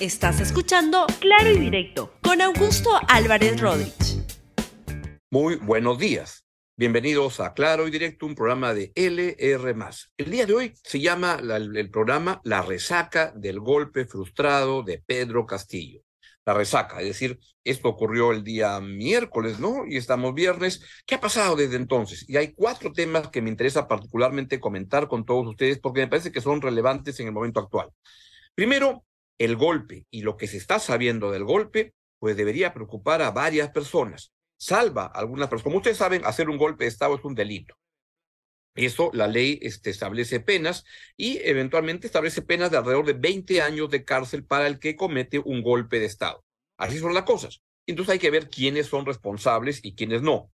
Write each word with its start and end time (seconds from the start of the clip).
Estás 0.00 0.40
escuchando 0.40 1.06
Claro 1.18 1.50
y 1.50 1.58
Directo 1.58 2.14
con 2.22 2.40
Augusto 2.40 2.88
Álvarez 3.08 3.60
Rodríguez. 3.60 4.22
Muy 5.28 5.56
buenos 5.56 5.98
días. 5.98 6.44
Bienvenidos 6.76 7.40
a 7.40 7.52
Claro 7.52 7.88
y 7.88 7.90
Directo, 7.90 8.24
un 8.24 8.36
programa 8.36 8.74
de 8.74 8.92
LR. 8.94 9.74
El 10.16 10.30
día 10.30 10.46
de 10.46 10.54
hoy 10.54 10.72
se 10.84 11.00
llama 11.00 11.40
el 11.42 11.90
programa 11.90 12.40
La 12.44 12.62
resaca 12.62 13.32
del 13.34 13.58
golpe 13.58 14.04
frustrado 14.04 14.84
de 14.84 15.02
Pedro 15.04 15.46
Castillo. 15.46 16.02
La 16.46 16.54
resaca, 16.54 17.00
es 17.00 17.08
decir, 17.08 17.36
esto 17.64 17.88
ocurrió 17.88 18.30
el 18.30 18.44
día 18.44 18.78
miércoles, 18.80 19.58
¿no? 19.58 19.84
Y 19.84 19.96
estamos 19.96 20.32
viernes. 20.32 20.80
¿Qué 21.06 21.16
ha 21.16 21.20
pasado 21.20 21.56
desde 21.56 21.74
entonces? 21.74 22.24
Y 22.28 22.36
hay 22.36 22.52
cuatro 22.52 22.92
temas 22.92 23.30
que 23.30 23.42
me 23.42 23.50
interesa 23.50 23.88
particularmente 23.88 24.60
comentar 24.60 25.08
con 25.08 25.24
todos 25.24 25.44
ustedes 25.48 25.80
porque 25.80 26.02
me 26.02 26.08
parece 26.08 26.30
que 26.30 26.40
son 26.40 26.62
relevantes 26.62 27.18
en 27.18 27.26
el 27.26 27.32
momento 27.32 27.58
actual. 27.58 27.88
Primero, 28.54 29.04
el 29.38 29.56
golpe 29.56 30.06
y 30.10 30.22
lo 30.22 30.36
que 30.36 30.46
se 30.46 30.56
está 30.56 30.78
sabiendo 30.78 31.30
del 31.30 31.44
golpe, 31.44 31.94
pues 32.18 32.36
debería 32.36 32.74
preocupar 32.74 33.22
a 33.22 33.30
varias 33.30 33.70
personas. 33.70 34.32
Salva 34.56 35.04
a 35.06 35.20
algunas 35.20 35.48
personas. 35.48 35.64
Como 35.64 35.76
ustedes 35.78 35.96
saben, 35.96 36.24
hacer 36.24 36.48
un 36.48 36.58
golpe 36.58 36.84
de 36.84 36.88
Estado 36.88 37.14
es 37.14 37.24
un 37.24 37.34
delito. 37.34 37.76
Eso 38.74 39.10
la 39.12 39.26
ley 39.26 39.58
este, 39.62 39.90
establece 39.90 40.40
penas 40.40 40.84
y 41.16 41.38
eventualmente 41.42 42.06
establece 42.06 42.42
penas 42.42 42.70
de 42.70 42.76
alrededor 42.76 43.06
de 43.06 43.14
20 43.14 43.60
años 43.60 43.90
de 43.90 44.04
cárcel 44.04 44.44
para 44.44 44.66
el 44.66 44.78
que 44.78 44.94
comete 44.94 45.38
un 45.38 45.62
golpe 45.62 45.98
de 45.98 46.06
Estado. 46.06 46.44
Así 46.76 46.98
son 46.98 47.14
las 47.14 47.24
cosas. 47.24 47.60
Entonces 47.86 48.12
hay 48.12 48.18
que 48.18 48.30
ver 48.30 48.48
quiénes 48.48 48.86
son 48.86 49.06
responsables 49.06 49.80
y 49.82 49.94
quiénes 49.94 50.22
no. 50.22 50.52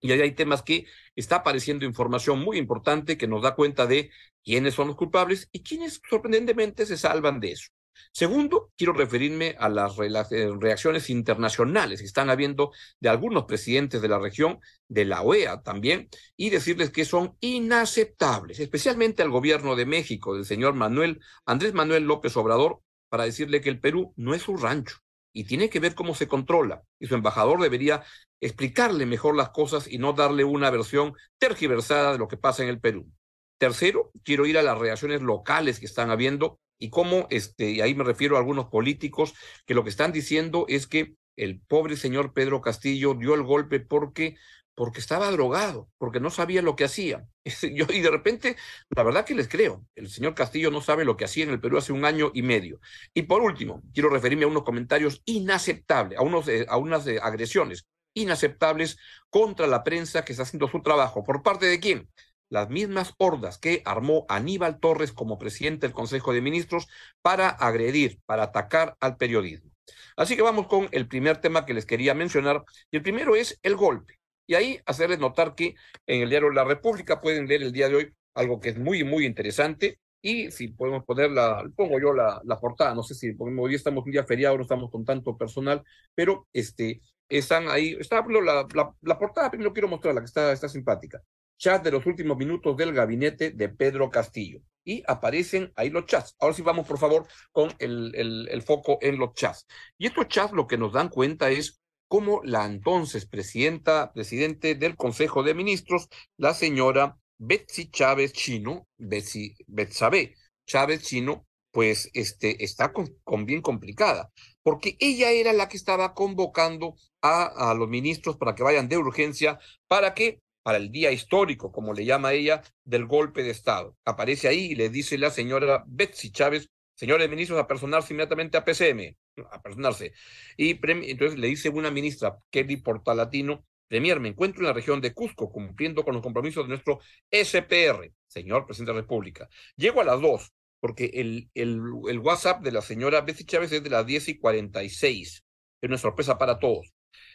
Y 0.00 0.12
ahí 0.12 0.20
hay 0.20 0.32
temas 0.32 0.62
que 0.62 0.86
está 1.14 1.36
apareciendo 1.36 1.84
información 1.84 2.40
muy 2.40 2.56
importante 2.56 3.18
que 3.18 3.28
nos 3.28 3.42
da 3.42 3.54
cuenta 3.54 3.86
de 3.86 4.10
quiénes 4.42 4.74
son 4.74 4.88
los 4.88 4.96
culpables 4.96 5.48
y 5.52 5.62
quiénes 5.62 6.00
sorprendentemente 6.08 6.86
se 6.86 6.96
salvan 6.96 7.38
de 7.38 7.52
eso. 7.52 7.68
Segundo, 8.10 8.72
quiero 8.76 8.92
referirme 8.92 9.54
a 9.58 9.68
las 9.68 9.98
eh, 9.98 10.50
reacciones 10.58 11.10
internacionales 11.10 12.00
que 12.00 12.06
están 12.06 12.30
habiendo 12.30 12.72
de 13.00 13.08
algunos 13.08 13.44
presidentes 13.44 14.02
de 14.02 14.08
la 14.08 14.18
región, 14.18 14.60
de 14.88 15.04
la 15.04 15.22
OEA 15.22 15.62
también, 15.62 16.08
y 16.36 16.50
decirles 16.50 16.90
que 16.90 17.04
son 17.04 17.36
inaceptables, 17.40 18.58
especialmente 18.60 19.22
al 19.22 19.30
gobierno 19.30 19.76
de 19.76 19.86
México, 19.86 20.34
del 20.34 20.44
señor 20.44 20.74
Manuel 20.74 21.20
Andrés 21.46 21.74
Manuel 21.74 22.04
López 22.04 22.36
Obrador, 22.36 22.80
para 23.08 23.24
decirle 23.24 23.60
que 23.60 23.68
el 23.68 23.78
Perú 23.78 24.12
no 24.16 24.34
es 24.34 24.42
su 24.42 24.56
rancho 24.56 24.96
y 25.32 25.44
tiene 25.44 25.70
que 25.70 25.80
ver 25.80 25.94
cómo 25.94 26.14
se 26.14 26.28
controla. 26.28 26.82
Y 26.98 27.06
su 27.06 27.14
embajador 27.14 27.60
debería 27.60 28.02
explicarle 28.40 29.06
mejor 29.06 29.36
las 29.36 29.50
cosas 29.50 29.86
y 29.86 29.98
no 29.98 30.12
darle 30.12 30.44
una 30.44 30.70
versión 30.70 31.14
tergiversada 31.38 32.12
de 32.12 32.18
lo 32.18 32.28
que 32.28 32.36
pasa 32.36 32.62
en 32.62 32.68
el 32.68 32.80
Perú. 32.80 33.10
Tercero, 33.58 34.10
quiero 34.24 34.46
ir 34.46 34.58
a 34.58 34.62
las 34.62 34.78
reacciones 34.78 35.22
locales 35.22 35.78
que 35.78 35.86
están 35.86 36.10
habiendo 36.10 36.58
y 36.82 36.90
cómo, 36.90 37.28
este, 37.30 37.70
y 37.70 37.80
ahí 37.80 37.94
me 37.94 38.04
refiero 38.04 38.36
a 38.36 38.40
algunos 38.40 38.66
políticos 38.66 39.34
que 39.66 39.74
lo 39.74 39.84
que 39.84 39.90
están 39.90 40.10
diciendo 40.12 40.66
es 40.68 40.86
que 40.86 41.14
el 41.36 41.60
pobre 41.60 41.96
señor 41.96 42.32
Pedro 42.32 42.60
Castillo 42.60 43.14
dio 43.14 43.34
el 43.34 43.42
golpe 43.42 43.80
porque 43.80 44.34
porque 44.74 45.00
estaba 45.00 45.30
drogado, 45.30 45.90
porque 45.98 46.18
no 46.18 46.30
sabía 46.30 46.62
lo 46.62 46.76
que 46.76 46.84
hacía. 46.84 47.26
Yo, 47.74 47.86
y 47.90 48.00
de 48.00 48.10
repente, 48.10 48.56
la 48.88 49.02
verdad 49.02 49.24
que 49.24 49.34
les 49.34 49.48
creo, 49.48 49.84
el 49.94 50.08
señor 50.08 50.34
Castillo 50.34 50.70
no 50.70 50.80
sabe 50.80 51.04
lo 51.04 51.16
que 51.16 51.26
hacía 51.26 51.44
en 51.44 51.50
el 51.50 51.60
Perú 51.60 51.78
hace 51.78 51.92
un 51.92 52.04
año 52.04 52.30
y 52.34 52.42
medio. 52.42 52.80
Y 53.14 53.22
por 53.22 53.42
último, 53.42 53.82
quiero 53.92 54.08
referirme 54.08 54.44
a 54.44 54.48
unos 54.48 54.64
comentarios 54.64 55.22
inaceptables, 55.26 56.18
a, 56.18 56.22
unos, 56.22 56.46
a 56.68 56.76
unas 56.78 57.06
eh, 57.06 57.20
agresiones 57.22 57.86
inaceptables 58.14 58.98
contra 59.30 59.66
la 59.66 59.84
prensa 59.84 60.24
que 60.24 60.32
está 60.32 60.42
haciendo 60.44 60.68
su 60.68 60.82
trabajo. 60.82 61.22
¿Por 61.22 61.42
parte 61.42 61.66
de 61.66 61.78
quién? 61.78 62.08
Las 62.52 62.68
mismas 62.68 63.14
hordas 63.16 63.56
que 63.56 63.80
armó 63.86 64.26
Aníbal 64.28 64.78
Torres 64.78 65.10
como 65.10 65.38
presidente 65.38 65.86
del 65.86 65.94
Consejo 65.94 66.34
de 66.34 66.42
Ministros 66.42 66.86
para 67.22 67.48
agredir, 67.48 68.20
para 68.26 68.42
atacar 68.42 68.94
al 69.00 69.16
periodismo. 69.16 69.70
Así 70.18 70.36
que 70.36 70.42
vamos 70.42 70.66
con 70.66 70.86
el 70.92 71.08
primer 71.08 71.38
tema 71.38 71.64
que 71.64 71.72
les 71.72 71.86
quería 71.86 72.12
mencionar, 72.12 72.62
y 72.90 72.98
el 72.98 73.02
primero 73.02 73.36
es 73.36 73.58
el 73.62 73.74
golpe. 73.74 74.18
Y 74.46 74.54
ahí 74.54 74.78
hacerles 74.84 75.18
notar 75.18 75.54
que 75.54 75.76
en 76.06 76.20
el 76.20 76.28
diario 76.28 76.50
La 76.50 76.64
República 76.64 77.22
pueden 77.22 77.46
leer 77.48 77.62
el 77.62 77.72
día 77.72 77.88
de 77.88 77.94
hoy 77.94 78.14
algo 78.34 78.60
que 78.60 78.68
es 78.68 78.78
muy, 78.78 79.02
muy 79.02 79.24
interesante, 79.24 79.98
y 80.20 80.50
si 80.50 80.68
podemos 80.68 81.04
ponerla, 81.06 81.64
pongo 81.74 81.98
yo 81.98 82.12
la, 82.12 82.38
la 82.44 82.60
portada, 82.60 82.94
no 82.94 83.02
sé 83.02 83.14
si 83.14 83.34
hoy 83.38 83.74
estamos 83.74 84.04
un 84.04 84.12
día 84.12 84.24
feriado, 84.24 84.56
no 84.58 84.62
estamos 84.62 84.90
con 84.90 85.06
tanto 85.06 85.38
personal, 85.38 85.82
pero 86.14 86.46
este, 86.52 87.00
están 87.30 87.68
ahí, 87.68 87.96
está 87.98 88.22
la, 88.28 88.66
la, 88.74 88.94
la 89.00 89.18
portada, 89.18 89.50
primero 89.50 89.72
quiero 89.72 89.88
mostrarla, 89.88 90.20
que 90.20 90.26
está, 90.26 90.52
está 90.52 90.68
simpática 90.68 91.22
chat 91.56 91.82
de 91.82 91.90
los 91.90 92.06
últimos 92.06 92.36
minutos 92.36 92.76
del 92.76 92.92
gabinete 92.92 93.50
de 93.50 93.68
Pedro 93.68 94.10
Castillo. 94.10 94.60
Y 94.84 95.02
aparecen 95.06 95.72
ahí 95.76 95.90
los 95.90 96.06
chats. 96.06 96.34
Ahora 96.40 96.54
sí 96.54 96.62
vamos, 96.62 96.86
por 96.86 96.98
favor, 96.98 97.26
con 97.52 97.72
el, 97.78 98.14
el, 98.14 98.62
foco 98.62 98.98
en 99.00 99.18
los 99.18 99.34
chats. 99.34 99.66
Y 99.96 100.06
estos 100.06 100.26
chats 100.28 100.52
lo 100.52 100.66
que 100.66 100.76
nos 100.76 100.92
dan 100.92 101.08
cuenta 101.08 101.50
es 101.50 101.80
cómo 102.08 102.40
la 102.44 102.66
entonces 102.66 103.26
presidenta, 103.26 104.12
presidente 104.12 104.74
del 104.74 104.96
Consejo 104.96 105.42
de 105.42 105.54
Ministros, 105.54 106.08
la 106.36 106.52
señora 106.52 107.16
Betsy 107.38 107.90
Chávez 107.90 108.32
Chino, 108.32 108.86
Betsy 108.98 109.54
Betsabe 109.66 110.34
Chávez 110.66 111.02
Chino, 111.02 111.46
pues 111.70 112.10
este, 112.12 112.62
está 112.62 112.92
con, 112.92 113.16
con, 113.24 113.46
bien 113.46 113.62
complicada, 113.62 114.30
porque 114.62 114.96
ella 115.00 115.30
era 115.30 115.52
la 115.52 115.68
que 115.68 115.76
estaba 115.76 116.14
convocando 116.14 116.94
a, 117.22 117.70
a 117.70 117.74
los 117.74 117.88
ministros 117.88 118.36
para 118.36 118.54
que 118.54 118.62
vayan 118.62 118.88
de 118.88 118.98
urgencia 118.98 119.58
para 119.88 120.14
que 120.14 120.40
para 120.62 120.78
el 120.78 120.90
día 120.90 121.10
histórico, 121.12 121.72
como 121.72 121.92
le 121.92 122.04
llama 122.04 122.32
ella, 122.32 122.62
del 122.84 123.06
golpe 123.06 123.42
de 123.42 123.50
Estado. 123.50 123.96
Aparece 124.04 124.48
ahí 124.48 124.72
y 124.72 124.74
le 124.74 124.88
dice 124.88 125.18
la 125.18 125.30
señora 125.30 125.84
Betsy 125.86 126.30
Chávez, 126.30 126.68
señores 126.94 127.28
ministros, 127.28 127.60
a 127.60 127.66
personarse 127.66 128.12
inmediatamente 128.12 128.56
a 128.56 128.64
PCM, 128.64 129.16
a 129.50 129.60
personarse. 129.60 130.12
Y 130.56 130.78
entonces 130.82 131.38
le 131.38 131.48
dice 131.48 131.68
una 131.68 131.90
ministra, 131.90 132.36
Kelly 132.50 132.76
Portalatino, 132.76 133.64
Premier, 133.88 134.20
me 134.20 134.30
encuentro 134.30 134.60
en 134.60 134.68
la 134.68 134.72
región 134.72 135.00
de 135.00 135.12
Cusco 135.12 135.52
cumpliendo 135.52 136.04
con 136.04 136.14
los 136.14 136.22
compromisos 136.22 136.64
de 136.64 136.68
nuestro 136.70 137.00
SPR, 137.30 138.10
señor 138.26 138.64
presidente 138.64 138.92
de 138.92 138.96
la 138.96 139.02
República. 139.02 139.48
Llego 139.76 140.00
a 140.00 140.04
las 140.04 140.20
dos, 140.20 140.52
porque 140.80 141.10
el, 141.14 141.50
el, 141.54 141.78
el 142.08 142.18
WhatsApp 142.20 142.62
de 142.62 142.72
la 142.72 142.80
señora 142.80 143.20
Betsy 143.20 143.44
Chávez 143.44 143.70
es 143.72 143.82
de 143.82 143.90
las 143.90 144.06
10 144.06 144.28
y 144.28 144.38
46. 144.38 145.44
Es 145.80 145.88
una 145.88 145.98
sorpresa 145.98 146.38
para 146.38 146.58
todos. 146.58 146.92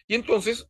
Y 0.07 0.15
entonces 0.15 0.67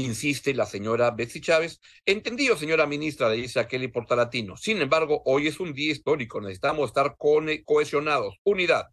insiste 0.00 0.54
la 0.54 0.66
señora 0.66 1.10
Betsy 1.10 1.40
Chávez. 1.40 1.80
Entendido, 2.04 2.56
señora 2.56 2.86
ministra, 2.86 3.28
le 3.30 3.36
dice 3.36 3.60
a 3.60 3.66
Kelly 3.66 3.88
Portalatino. 3.88 4.56
Sin 4.56 4.80
embargo, 4.82 5.22
hoy 5.24 5.46
es 5.46 5.58
un 5.58 5.72
día 5.72 5.92
histórico, 5.92 6.40
necesitamos 6.40 6.90
estar 6.90 7.16
cohesionados, 7.16 8.38
unidad. 8.44 8.88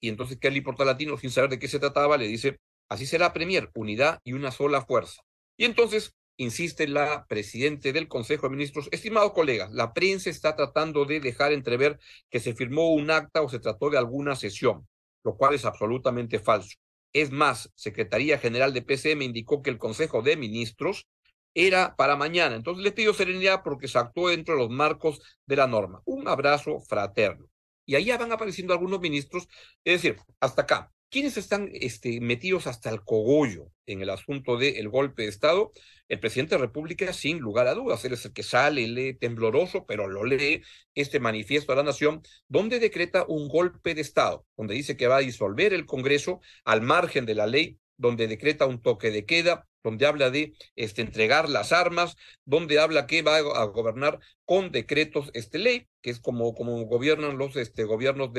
Y 0.00 0.08
entonces 0.08 0.38
Kelly 0.38 0.60
Portalatino, 0.60 1.18
sin 1.18 1.30
saber 1.30 1.50
de 1.50 1.58
qué 1.58 1.68
se 1.68 1.78
trataba, 1.78 2.16
le 2.16 2.28
dice, 2.28 2.58
así 2.88 3.06
será 3.06 3.32
Premier, 3.32 3.70
unidad 3.74 4.20
y 4.24 4.32
una 4.32 4.50
sola 4.50 4.82
fuerza. 4.82 5.22
Y 5.56 5.64
entonces 5.64 6.14
insiste 6.36 6.88
la 6.88 7.26
presidente 7.26 7.92
del 7.92 8.08
Consejo 8.08 8.48
de 8.48 8.56
Ministros, 8.56 8.88
estimados 8.92 9.32
colegas, 9.32 9.70
la 9.72 9.92
prensa 9.92 10.30
está 10.30 10.56
tratando 10.56 11.04
de 11.04 11.20
dejar 11.20 11.52
entrever 11.52 11.98
que 12.30 12.40
se 12.40 12.54
firmó 12.54 12.90
un 12.94 13.10
acta 13.10 13.42
o 13.42 13.48
se 13.48 13.58
trató 13.58 13.90
de 13.90 13.98
alguna 13.98 14.36
sesión, 14.36 14.88
lo 15.22 15.36
cual 15.36 15.54
es 15.54 15.66
absolutamente 15.66 16.38
falso. 16.38 16.76
Es 17.12 17.30
más, 17.30 17.70
Secretaría 17.74 18.38
General 18.38 18.72
de 18.72 18.82
PCM 18.82 19.22
indicó 19.22 19.62
que 19.62 19.70
el 19.70 19.78
Consejo 19.78 20.22
de 20.22 20.36
Ministros 20.36 21.08
era 21.54 21.96
para 21.96 22.16
mañana. 22.16 22.56
Entonces 22.56 22.84
les 22.84 22.92
pido 22.92 23.14
serenidad 23.14 23.62
porque 23.64 23.88
se 23.88 23.98
actuó 23.98 24.28
dentro 24.28 24.54
de 24.54 24.60
los 24.60 24.70
marcos 24.70 25.20
de 25.46 25.56
la 25.56 25.66
norma. 25.66 26.02
Un 26.04 26.28
abrazo 26.28 26.80
fraterno. 26.80 27.46
Y 27.84 27.96
ahí 27.96 28.10
van 28.16 28.32
apareciendo 28.32 28.72
algunos 28.72 29.00
ministros, 29.00 29.48
es 29.84 30.02
decir, 30.02 30.20
hasta 30.38 30.62
acá. 30.62 30.92
¿Quiénes 31.10 31.36
están 31.36 31.70
este, 31.72 32.20
metidos 32.20 32.68
hasta 32.68 32.88
el 32.88 33.02
cogollo 33.02 33.72
en 33.86 34.00
el 34.00 34.10
asunto 34.10 34.56
del 34.56 34.88
golpe 34.88 35.22
de 35.22 35.28
Estado? 35.28 35.72
El 36.06 36.20
presidente 36.20 36.54
de 36.54 36.60
la 36.60 36.66
República, 36.66 37.12
sin 37.12 37.40
lugar 37.40 37.66
a 37.66 37.74
dudas, 37.74 38.04
él 38.04 38.12
es 38.12 38.24
el 38.26 38.32
que 38.32 38.44
sale, 38.44 38.86
lee 38.86 39.14
tembloroso, 39.14 39.86
pero 39.86 40.06
lo 40.06 40.24
lee 40.24 40.62
este 40.94 41.18
manifiesto 41.18 41.72
a 41.72 41.76
la 41.76 41.82
nación, 41.82 42.22
donde 42.46 42.78
decreta 42.78 43.24
un 43.26 43.48
golpe 43.48 43.96
de 43.96 44.02
Estado, 44.02 44.46
donde 44.56 44.74
dice 44.74 44.96
que 44.96 45.08
va 45.08 45.16
a 45.16 45.20
disolver 45.20 45.72
el 45.72 45.84
Congreso 45.84 46.40
al 46.64 46.80
margen 46.80 47.26
de 47.26 47.34
la 47.34 47.48
ley, 47.48 47.80
donde 47.96 48.28
decreta 48.28 48.66
un 48.66 48.80
toque 48.80 49.10
de 49.10 49.24
queda, 49.26 49.66
donde 49.82 50.06
habla 50.06 50.30
de 50.30 50.52
este, 50.76 51.02
entregar 51.02 51.48
las 51.48 51.72
armas, 51.72 52.14
donde 52.44 52.78
habla 52.78 53.08
que 53.08 53.22
va 53.22 53.38
a 53.38 53.64
gobernar 53.64 54.20
con 54.44 54.70
decretos 54.70 55.30
este 55.34 55.58
ley, 55.58 55.88
que 56.02 56.10
es 56.10 56.20
como, 56.20 56.54
como 56.54 56.84
gobiernan 56.84 57.36
los 57.36 57.56
este, 57.56 57.82
gobiernos 57.82 58.30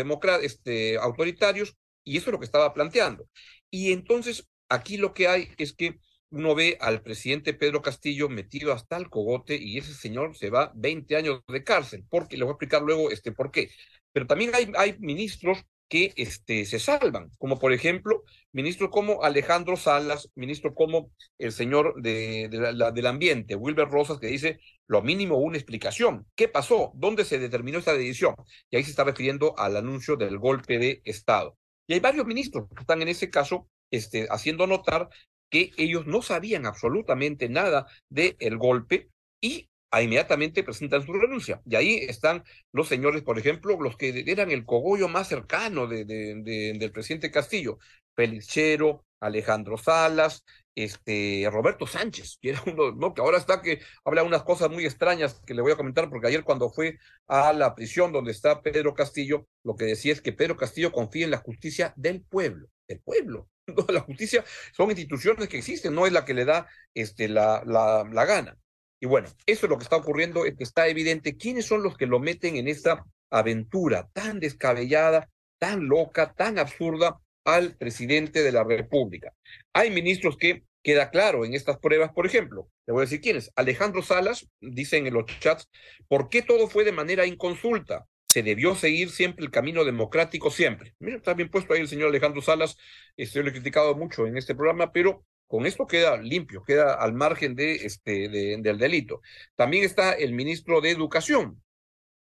este, 0.41 0.97
autoritarios, 0.97 1.75
y 2.03 2.17
eso 2.17 2.29
es 2.29 2.33
lo 2.33 2.39
que 2.39 2.45
estaba 2.45 2.73
planteando. 2.73 3.27
Y 3.69 3.91
entonces 3.91 4.47
aquí 4.69 4.97
lo 4.97 5.13
que 5.13 5.27
hay 5.27 5.49
es 5.57 5.73
que 5.73 5.99
uno 6.31 6.55
ve 6.55 6.77
al 6.79 7.01
presidente 7.01 7.53
Pedro 7.53 7.81
Castillo 7.81 8.29
metido 8.29 8.73
hasta 8.73 8.97
el 8.97 9.09
cogote 9.09 9.57
y 9.57 9.77
ese 9.77 9.93
señor 9.93 10.35
se 10.37 10.49
va 10.49 10.71
20 10.75 11.15
años 11.15 11.41
de 11.47 11.63
cárcel, 11.63 12.05
porque 12.09 12.37
le 12.37 12.43
voy 12.43 12.51
a 12.51 12.53
explicar 12.53 12.81
luego 12.81 13.11
este 13.11 13.31
por 13.31 13.51
qué. 13.51 13.69
Pero 14.13 14.27
también 14.27 14.51
hay, 14.55 14.71
hay 14.77 14.97
ministros 14.99 15.63
que 15.91 16.13
este, 16.15 16.63
se 16.63 16.79
salvan, 16.79 17.31
como 17.37 17.59
por 17.59 17.73
ejemplo, 17.73 18.23
ministros 18.53 18.89
como 18.91 19.23
Alejandro 19.23 19.75
Salas, 19.75 20.29
ministro 20.35 20.73
como 20.73 21.11
el 21.37 21.51
señor 21.51 22.01
de, 22.01 22.47
la, 22.73 22.91
del 22.91 23.07
ambiente, 23.07 23.55
Wilber 23.55 23.89
Rosas, 23.89 24.17
que 24.17 24.27
dice 24.27 24.61
lo 24.87 25.01
mínimo 25.01 25.35
una 25.35 25.57
explicación. 25.57 26.25
¿Qué 26.35 26.47
pasó? 26.47 26.93
¿Dónde 26.95 27.25
se 27.25 27.39
determinó 27.39 27.79
esta 27.79 27.93
decisión? 27.93 28.35
Y 28.69 28.77
ahí 28.77 28.85
se 28.85 28.91
está 28.91 29.03
refiriendo 29.03 29.53
al 29.57 29.75
anuncio 29.75 30.15
del 30.15 30.37
golpe 30.37 30.79
de 30.79 31.01
Estado. 31.03 31.57
Y 31.91 31.95
hay 31.95 31.99
varios 31.99 32.25
ministros 32.25 32.69
que 32.69 32.79
están 32.79 33.01
en 33.01 33.09
ese 33.09 33.29
caso 33.29 33.67
este, 33.91 34.25
haciendo 34.31 34.65
notar 34.65 35.09
que 35.49 35.71
ellos 35.75 36.07
no 36.07 36.21
sabían 36.21 36.65
absolutamente 36.65 37.49
nada 37.49 37.85
del 38.07 38.37
el 38.39 38.57
golpe 38.57 39.09
y 39.41 39.67
inmediatamente 40.01 40.63
presentan 40.63 41.05
su 41.05 41.11
renuncia. 41.11 41.61
Y 41.65 41.75
ahí 41.75 41.95
están 41.95 42.45
los 42.71 42.87
señores, 42.87 43.23
por 43.23 43.37
ejemplo, 43.37 43.77
los 43.81 43.97
que 43.97 44.23
eran 44.25 44.51
el 44.51 44.63
cogollo 44.63 45.09
más 45.09 45.27
cercano 45.27 45.85
de, 45.85 46.05
del 46.05 46.91
presidente 46.93 47.29
Castillo, 47.29 47.77
Félix 48.15 48.47
Chero, 48.47 49.03
Alejandro 49.19 49.75
Salas, 49.77 50.45
este, 50.75 51.47
Roberto 51.51 51.85
Sánchez, 51.87 52.37
que 52.41 52.51
era 52.51 52.63
uno, 52.67 52.91
¿no? 52.91 53.13
que 53.13 53.21
ahora 53.21 53.37
está 53.37 53.61
que 53.61 53.81
habla 54.05 54.23
unas 54.23 54.43
cosas 54.43 54.69
muy 54.69 54.85
extrañas 54.85 55.41
que 55.45 55.53
le 55.53 55.61
voy 55.61 55.71
a 55.71 55.77
comentar, 55.77 56.09
porque 56.09 56.27
ayer 56.27 56.43
cuando 56.43 56.69
fue 56.69 56.97
a 57.27 57.53
la 57.53 57.75
prisión 57.75 58.11
donde 58.11 58.31
está 58.31 58.61
Pedro 58.61 58.93
Castillo, 58.93 59.47
lo 59.63 59.75
que 59.75 59.85
decía 59.85 60.13
es 60.13 60.21
que 60.21 60.33
Pedro 60.33 60.57
Castillo 60.57 60.91
confía 60.91 61.25
en 61.25 61.31
la 61.31 61.37
justicia 61.37 61.93
del 61.95 62.21
pueblo, 62.23 62.67
del 62.87 62.99
pueblo. 63.01 63.47
La 63.89 64.01
justicia 64.01 64.43
son 64.73 64.89
instituciones 64.89 65.47
que 65.47 65.57
existen, 65.57 65.93
no 65.93 66.05
es 66.05 66.11
la 66.11 66.25
que 66.25 66.33
le 66.33 66.45
da 66.45 66.67
este, 66.93 67.29
la, 67.29 67.63
la, 67.65 68.03
la 68.11 68.25
gana. 68.25 68.57
Y 68.99 69.05
bueno, 69.05 69.29
eso 69.45 69.65
es 69.65 69.69
lo 69.69 69.77
que 69.77 69.83
está 69.83 69.95
ocurriendo, 69.95 70.45
es 70.45 70.55
que 70.55 70.63
está 70.63 70.87
evidente 70.87 71.37
quiénes 71.37 71.67
son 71.67 71.83
los 71.83 71.95
que 71.95 72.05
lo 72.05 72.19
meten 72.19 72.55
en 72.55 72.67
esta 72.67 73.05
aventura 73.29 74.09
tan 74.13 74.39
descabellada, 74.39 75.29
tan 75.57 75.87
loca, 75.87 76.33
tan 76.33 76.59
absurda 76.59 77.19
al 77.45 77.75
presidente 77.77 78.43
de 78.43 78.51
la 78.51 78.63
República. 78.63 79.33
Hay 79.73 79.89
ministros 79.89 80.37
que 80.37 80.63
queda 80.83 81.09
claro 81.11 81.45
en 81.45 81.53
estas 81.53 81.77
pruebas, 81.77 82.11
por 82.11 82.25
ejemplo, 82.25 82.69
le 82.87 82.93
voy 82.93 83.01
a 83.01 83.05
decir 83.05 83.21
quiénes. 83.21 83.51
Alejandro 83.55 84.01
Salas, 84.01 84.47
dicen 84.59 85.07
en 85.07 85.13
los 85.13 85.25
chats, 85.39 85.69
¿por 86.07 86.29
qué 86.29 86.41
todo 86.41 86.67
fue 86.67 86.83
de 86.83 86.91
manera 86.91 87.25
inconsulta? 87.25 88.07
Se 88.29 88.43
debió 88.43 88.75
seguir 88.75 89.09
siempre 89.09 89.45
el 89.45 89.51
camino 89.51 89.83
democrático, 89.83 90.49
siempre. 90.49 90.95
Mira, 90.99 91.17
está 91.17 91.33
bien 91.33 91.49
puesto 91.49 91.73
ahí 91.73 91.81
el 91.81 91.87
señor 91.87 92.09
Alejandro 92.09 92.41
Salas, 92.41 92.77
este, 93.17 93.39
yo 93.39 93.43
lo 93.43 93.49
he 93.49 93.53
criticado 93.53 93.95
mucho 93.95 94.25
en 94.25 94.37
este 94.37 94.55
programa, 94.55 94.91
pero 94.91 95.25
con 95.47 95.65
esto 95.65 95.85
queda 95.85 96.17
limpio, 96.17 96.63
queda 96.63 96.93
al 96.93 97.13
margen 97.13 97.55
de 97.55 97.73
este, 97.75 98.29
del 98.29 98.77
delito. 98.77 99.21
También 99.55 99.83
está 99.83 100.13
el 100.13 100.33
ministro 100.33 100.79
de 100.79 100.91
Educación, 100.91 101.61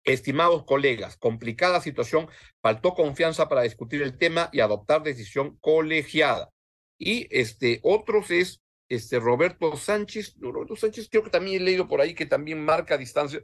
Estimados 0.05 0.63
colegas, 0.65 1.17
complicada 1.17 1.81
situación, 1.81 2.29
faltó 2.61 2.93
confianza 2.93 3.49
para 3.49 3.63
discutir 3.63 4.01
el 4.01 4.17
tema 4.17 4.49
y 4.53 4.59
adoptar 4.59 5.03
decisión 5.03 5.57
colegiada. 5.59 6.49
Y 6.97 7.27
este, 7.31 7.79
otros 7.83 8.31
es 8.31 8.61
este 8.87 9.19
Roberto 9.19 9.75
Sánchez, 9.75 10.35
Roberto 10.39 10.75
Sánchez 10.75 11.09
creo 11.09 11.23
que 11.23 11.31
también 11.31 11.61
he 11.61 11.65
leído 11.65 11.87
por 11.87 12.01
ahí 12.01 12.13
que 12.13 12.27
también 12.27 12.63
marca 12.63 12.97
distancia 12.97 13.41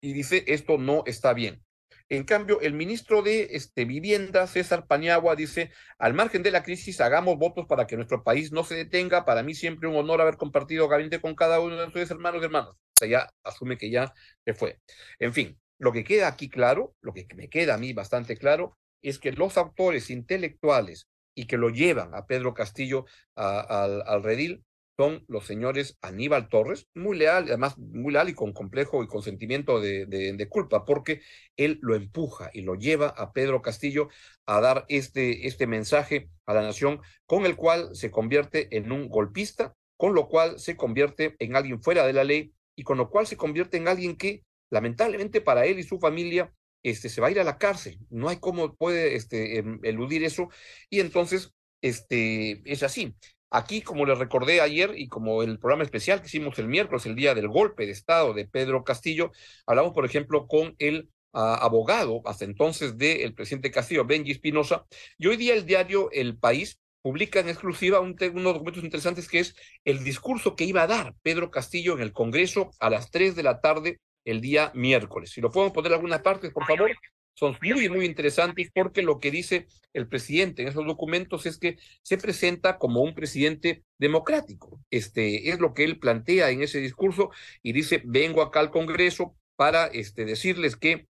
y 0.00 0.12
dice 0.12 0.44
esto 0.48 0.76
no 0.76 1.04
está 1.06 1.32
bien. 1.32 1.62
En 2.08 2.22
cambio, 2.24 2.60
el 2.60 2.72
ministro 2.72 3.22
de 3.22 3.48
este, 3.52 3.84
Vivienda, 3.84 4.46
César 4.46 4.86
Paniagua, 4.86 5.34
dice, 5.34 5.72
al 5.98 6.14
margen 6.14 6.44
de 6.44 6.52
la 6.52 6.62
crisis, 6.62 7.00
hagamos 7.00 7.36
votos 7.36 7.66
para 7.66 7.88
que 7.88 7.96
nuestro 7.96 8.22
país 8.22 8.52
no 8.52 8.62
se 8.62 8.76
detenga. 8.76 9.24
Para 9.24 9.42
mí 9.42 9.54
siempre 9.54 9.88
un 9.88 9.96
honor 9.96 10.20
haber 10.20 10.36
compartido 10.36 10.86
gabinete 10.86 11.20
con 11.20 11.34
cada 11.34 11.58
uno 11.58 11.76
de 11.76 11.86
ustedes, 11.86 12.10
hermanos 12.12 12.42
y 12.42 12.44
hermanas. 12.44 12.70
O 12.70 12.98
sea, 12.98 13.08
ya 13.08 13.30
asume 13.42 13.76
que 13.76 13.90
ya 13.90 14.12
se 14.44 14.54
fue. 14.54 14.78
En 15.18 15.34
fin, 15.34 15.58
lo 15.78 15.92
que 15.92 16.04
queda 16.04 16.28
aquí 16.28 16.48
claro, 16.48 16.94
lo 17.00 17.12
que 17.12 17.26
me 17.34 17.48
queda 17.48 17.74
a 17.74 17.78
mí 17.78 17.92
bastante 17.92 18.36
claro, 18.36 18.76
es 19.02 19.18
que 19.18 19.32
los 19.32 19.56
autores 19.56 20.10
intelectuales 20.10 21.08
y 21.34 21.46
que 21.46 21.58
lo 21.58 21.70
llevan 21.70 22.14
a 22.14 22.26
Pedro 22.26 22.54
Castillo 22.54 23.04
al 23.34 24.22
redil 24.22 24.64
son 24.96 25.24
los 25.28 25.46
señores 25.46 25.98
Aníbal 26.00 26.48
Torres, 26.48 26.88
muy 26.94 27.18
leal, 27.18 27.44
además 27.44 27.76
muy 27.76 28.12
leal 28.12 28.30
y 28.30 28.34
con 28.34 28.52
complejo 28.52 29.02
y 29.02 29.06
con 29.06 29.22
sentimiento 29.22 29.80
de, 29.80 30.06
de, 30.06 30.48
culpa, 30.48 30.84
porque 30.84 31.20
él 31.56 31.78
lo 31.82 31.94
empuja 31.94 32.50
y 32.52 32.62
lo 32.62 32.76
lleva 32.76 33.08
a 33.08 33.32
Pedro 33.32 33.60
Castillo 33.60 34.08
a 34.46 34.60
dar 34.60 34.86
este, 34.88 35.46
este 35.46 35.66
mensaje 35.66 36.30
a 36.46 36.54
la 36.54 36.62
nación, 36.62 37.00
con 37.26 37.44
el 37.44 37.56
cual 37.56 37.94
se 37.94 38.10
convierte 38.10 38.74
en 38.76 38.90
un 38.90 39.08
golpista, 39.08 39.74
con 39.98 40.14
lo 40.14 40.28
cual 40.28 40.58
se 40.58 40.76
convierte 40.76 41.36
en 41.38 41.56
alguien 41.56 41.82
fuera 41.82 42.06
de 42.06 42.14
la 42.14 42.24
ley 42.24 42.52
y 42.74 42.82
con 42.82 42.96
lo 42.96 43.10
cual 43.10 43.26
se 43.26 43.36
convierte 43.36 43.76
en 43.76 43.88
alguien 43.88 44.16
que 44.16 44.44
lamentablemente 44.70 45.40
para 45.40 45.66
él 45.66 45.78
y 45.78 45.82
su 45.82 45.98
familia, 45.98 46.52
este, 46.82 47.08
se 47.08 47.20
va 47.20 47.28
a 47.28 47.30
ir 47.30 47.40
a 47.40 47.44
la 47.44 47.58
cárcel. 47.58 47.98
No 48.10 48.28
hay 48.28 48.38
cómo 48.38 48.74
puede 48.76 49.16
este, 49.16 49.58
em, 49.58 49.80
eludir 49.82 50.24
eso. 50.24 50.48
Y 50.90 51.00
entonces, 51.00 51.52
este, 51.82 52.62
es 52.64 52.82
así. 52.82 53.14
Aquí, 53.50 53.82
como 53.82 54.04
les 54.06 54.18
recordé 54.18 54.60
ayer 54.60 54.92
y 54.96 55.08
como 55.08 55.42
el 55.42 55.58
programa 55.58 55.84
especial 55.84 56.20
que 56.20 56.26
hicimos 56.26 56.58
el 56.58 56.68
miércoles, 56.68 57.06
el 57.06 57.14
día 57.14 57.34
del 57.34 57.48
golpe 57.48 57.86
de 57.86 57.92
Estado 57.92 58.34
de 58.34 58.46
Pedro 58.46 58.84
Castillo, 58.84 59.32
hablamos, 59.66 59.92
por 59.92 60.04
ejemplo, 60.04 60.46
con 60.46 60.74
el 60.78 61.08
ah, 61.32 61.58
abogado 61.60 62.22
hasta 62.24 62.44
entonces 62.44 62.98
del 62.98 63.34
presidente 63.34 63.70
Castillo, 63.70 64.04
Benji 64.04 64.32
Espinosa, 64.32 64.86
y 65.18 65.28
hoy 65.28 65.36
día 65.36 65.54
el 65.54 65.64
diario 65.64 66.10
El 66.12 66.38
País 66.38 66.80
publica 67.02 67.38
en 67.38 67.48
exclusiva 67.48 68.00
un, 68.00 68.16
unos 68.34 68.54
documentos 68.54 68.82
interesantes 68.82 69.28
que 69.28 69.38
es 69.38 69.54
el 69.84 70.02
discurso 70.02 70.56
que 70.56 70.64
iba 70.64 70.82
a 70.82 70.88
dar 70.88 71.14
Pedro 71.22 71.52
Castillo 71.52 71.94
en 71.94 72.00
el 72.00 72.12
Congreso 72.12 72.72
a 72.80 72.90
las 72.90 73.12
3 73.12 73.36
de 73.36 73.42
la 73.44 73.60
tarde 73.60 74.00
el 74.26 74.42
día 74.42 74.70
miércoles. 74.74 75.30
Si 75.30 75.40
lo 75.40 75.50
podemos 75.50 75.72
poner 75.72 75.94
algunas 75.94 76.20
partes, 76.20 76.52
por 76.52 76.66
favor, 76.66 76.90
son 77.34 77.56
muy, 77.62 77.88
muy 77.88 78.04
interesantes 78.04 78.70
porque 78.74 79.02
lo 79.02 79.20
que 79.20 79.30
dice 79.30 79.66
el 79.92 80.08
presidente 80.08 80.62
en 80.62 80.68
esos 80.68 80.86
documentos 80.86 81.46
es 81.46 81.58
que 81.58 81.78
se 82.02 82.18
presenta 82.18 82.78
como 82.78 83.02
un 83.02 83.14
presidente 83.14 83.84
democrático. 83.98 84.80
Este 84.90 85.50
es 85.50 85.60
lo 85.60 85.74
que 85.74 85.84
él 85.84 85.98
plantea 85.98 86.50
en 86.50 86.62
ese 86.62 86.80
discurso 86.80 87.30
y 87.62 87.72
dice, 87.72 88.02
vengo 88.04 88.42
acá 88.42 88.60
al 88.60 88.70
Congreso 88.70 89.36
para 89.54 89.86
este, 89.86 90.24
decirles 90.24 90.76
que 90.76 91.06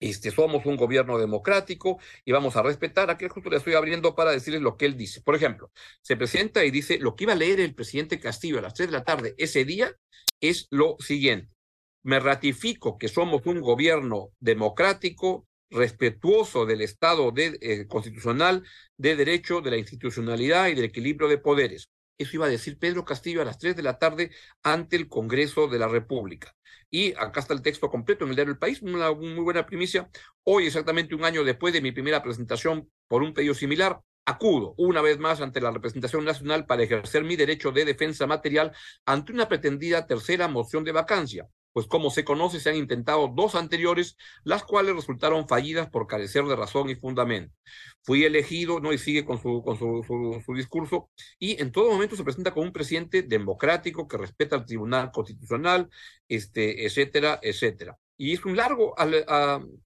este, 0.00 0.30
somos 0.30 0.64
un 0.64 0.76
gobierno 0.76 1.18
democrático 1.18 1.98
y 2.24 2.32
vamos 2.32 2.54
a 2.56 2.62
respetar. 2.62 3.10
Aquí 3.10 3.26
justo 3.28 3.50
le 3.50 3.56
estoy 3.56 3.74
abriendo 3.74 4.14
para 4.14 4.30
decirles 4.30 4.62
lo 4.62 4.76
que 4.76 4.86
él 4.86 4.96
dice. 4.96 5.22
Por 5.22 5.34
ejemplo, 5.34 5.72
se 6.02 6.16
presenta 6.16 6.64
y 6.64 6.70
dice, 6.70 6.98
lo 6.98 7.16
que 7.16 7.24
iba 7.24 7.32
a 7.32 7.36
leer 7.36 7.58
el 7.58 7.74
presidente 7.74 8.20
Castillo 8.20 8.58
a 8.58 8.62
las 8.62 8.74
tres 8.74 8.90
de 8.90 8.96
la 8.98 9.04
tarde 9.04 9.34
ese 9.38 9.64
día 9.64 9.92
es 10.40 10.68
lo 10.70 10.96
siguiente 11.00 11.57
me 12.02 12.20
ratifico 12.20 12.98
que 12.98 13.08
somos 13.08 13.46
un 13.46 13.60
gobierno 13.60 14.30
democrático, 14.40 15.46
respetuoso 15.70 16.64
del 16.66 16.80
Estado 16.80 17.32
eh, 17.36 17.86
constitucional, 17.86 18.64
de 18.96 19.16
derecho, 19.16 19.60
de 19.60 19.70
la 19.70 19.76
institucionalidad 19.76 20.68
y 20.68 20.74
del 20.74 20.84
equilibrio 20.84 21.28
de 21.28 21.38
poderes. 21.38 21.90
Eso 22.16 22.36
iba 22.36 22.46
a 22.46 22.50
decir 22.50 22.78
Pedro 22.78 23.04
Castillo 23.04 23.42
a 23.42 23.44
las 23.44 23.58
3 23.58 23.76
de 23.76 23.82
la 23.82 23.98
tarde 23.98 24.30
ante 24.62 24.96
el 24.96 25.08
Congreso 25.08 25.68
de 25.68 25.78
la 25.78 25.86
República. 25.86 26.54
Y 26.90 27.12
acá 27.12 27.40
está 27.40 27.54
el 27.54 27.62
texto 27.62 27.90
completo 27.90 28.24
en 28.24 28.30
el 28.30 28.36
diario 28.36 28.52
El 28.52 28.58
País, 28.58 28.82
una 28.82 29.12
muy 29.12 29.44
buena 29.44 29.66
primicia. 29.66 30.10
Hoy, 30.42 30.66
exactamente 30.66 31.14
un 31.14 31.24
año 31.24 31.44
después 31.44 31.72
de 31.72 31.82
mi 31.82 31.92
primera 31.92 32.22
presentación 32.22 32.90
por 33.06 33.22
un 33.22 33.34
pedido 33.34 33.54
similar, 33.54 34.00
acudo 34.24 34.74
una 34.78 35.00
vez 35.00 35.18
más 35.18 35.40
ante 35.40 35.60
la 35.60 35.70
representación 35.70 36.24
nacional 36.24 36.66
para 36.66 36.82
ejercer 36.82 37.24
mi 37.24 37.36
derecho 37.36 37.72
de 37.72 37.84
defensa 37.84 38.26
material 38.26 38.72
ante 39.06 39.32
una 39.32 39.48
pretendida 39.48 40.06
tercera 40.06 40.48
moción 40.48 40.84
de 40.84 40.92
vacancia 40.92 41.48
pues 41.78 41.86
como 41.86 42.10
se 42.10 42.24
conoce, 42.24 42.58
se 42.58 42.70
han 42.70 42.74
intentado 42.74 43.28
dos 43.28 43.54
anteriores, 43.54 44.16
las 44.42 44.64
cuales 44.64 44.96
resultaron 44.96 45.46
fallidas 45.46 45.88
por 45.88 46.08
carecer 46.08 46.42
de 46.46 46.56
razón 46.56 46.90
y 46.90 46.96
fundamento. 46.96 47.54
Fui 48.02 48.24
elegido, 48.24 48.80
¿no? 48.80 48.92
Y 48.92 48.98
sigue 48.98 49.24
con 49.24 49.40
su, 49.40 49.62
con 49.62 49.76
su, 49.78 50.54
discurso, 50.56 51.08
y 51.38 51.62
en 51.62 51.70
todo 51.70 51.92
momento 51.92 52.16
se 52.16 52.24
presenta 52.24 52.52
como 52.52 52.66
un 52.66 52.72
presidente 52.72 53.22
democrático 53.22 54.08
que 54.08 54.16
respeta 54.16 54.56
al 54.56 54.66
Tribunal 54.66 55.12
Constitucional, 55.12 55.88
este, 56.26 56.84
etcétera, 56.84 57.38
etcétera. 57.40 57.96
Y 58.16 58.32
es 58.32 58.44
un 58.44 58.56
largo 58.56 58.96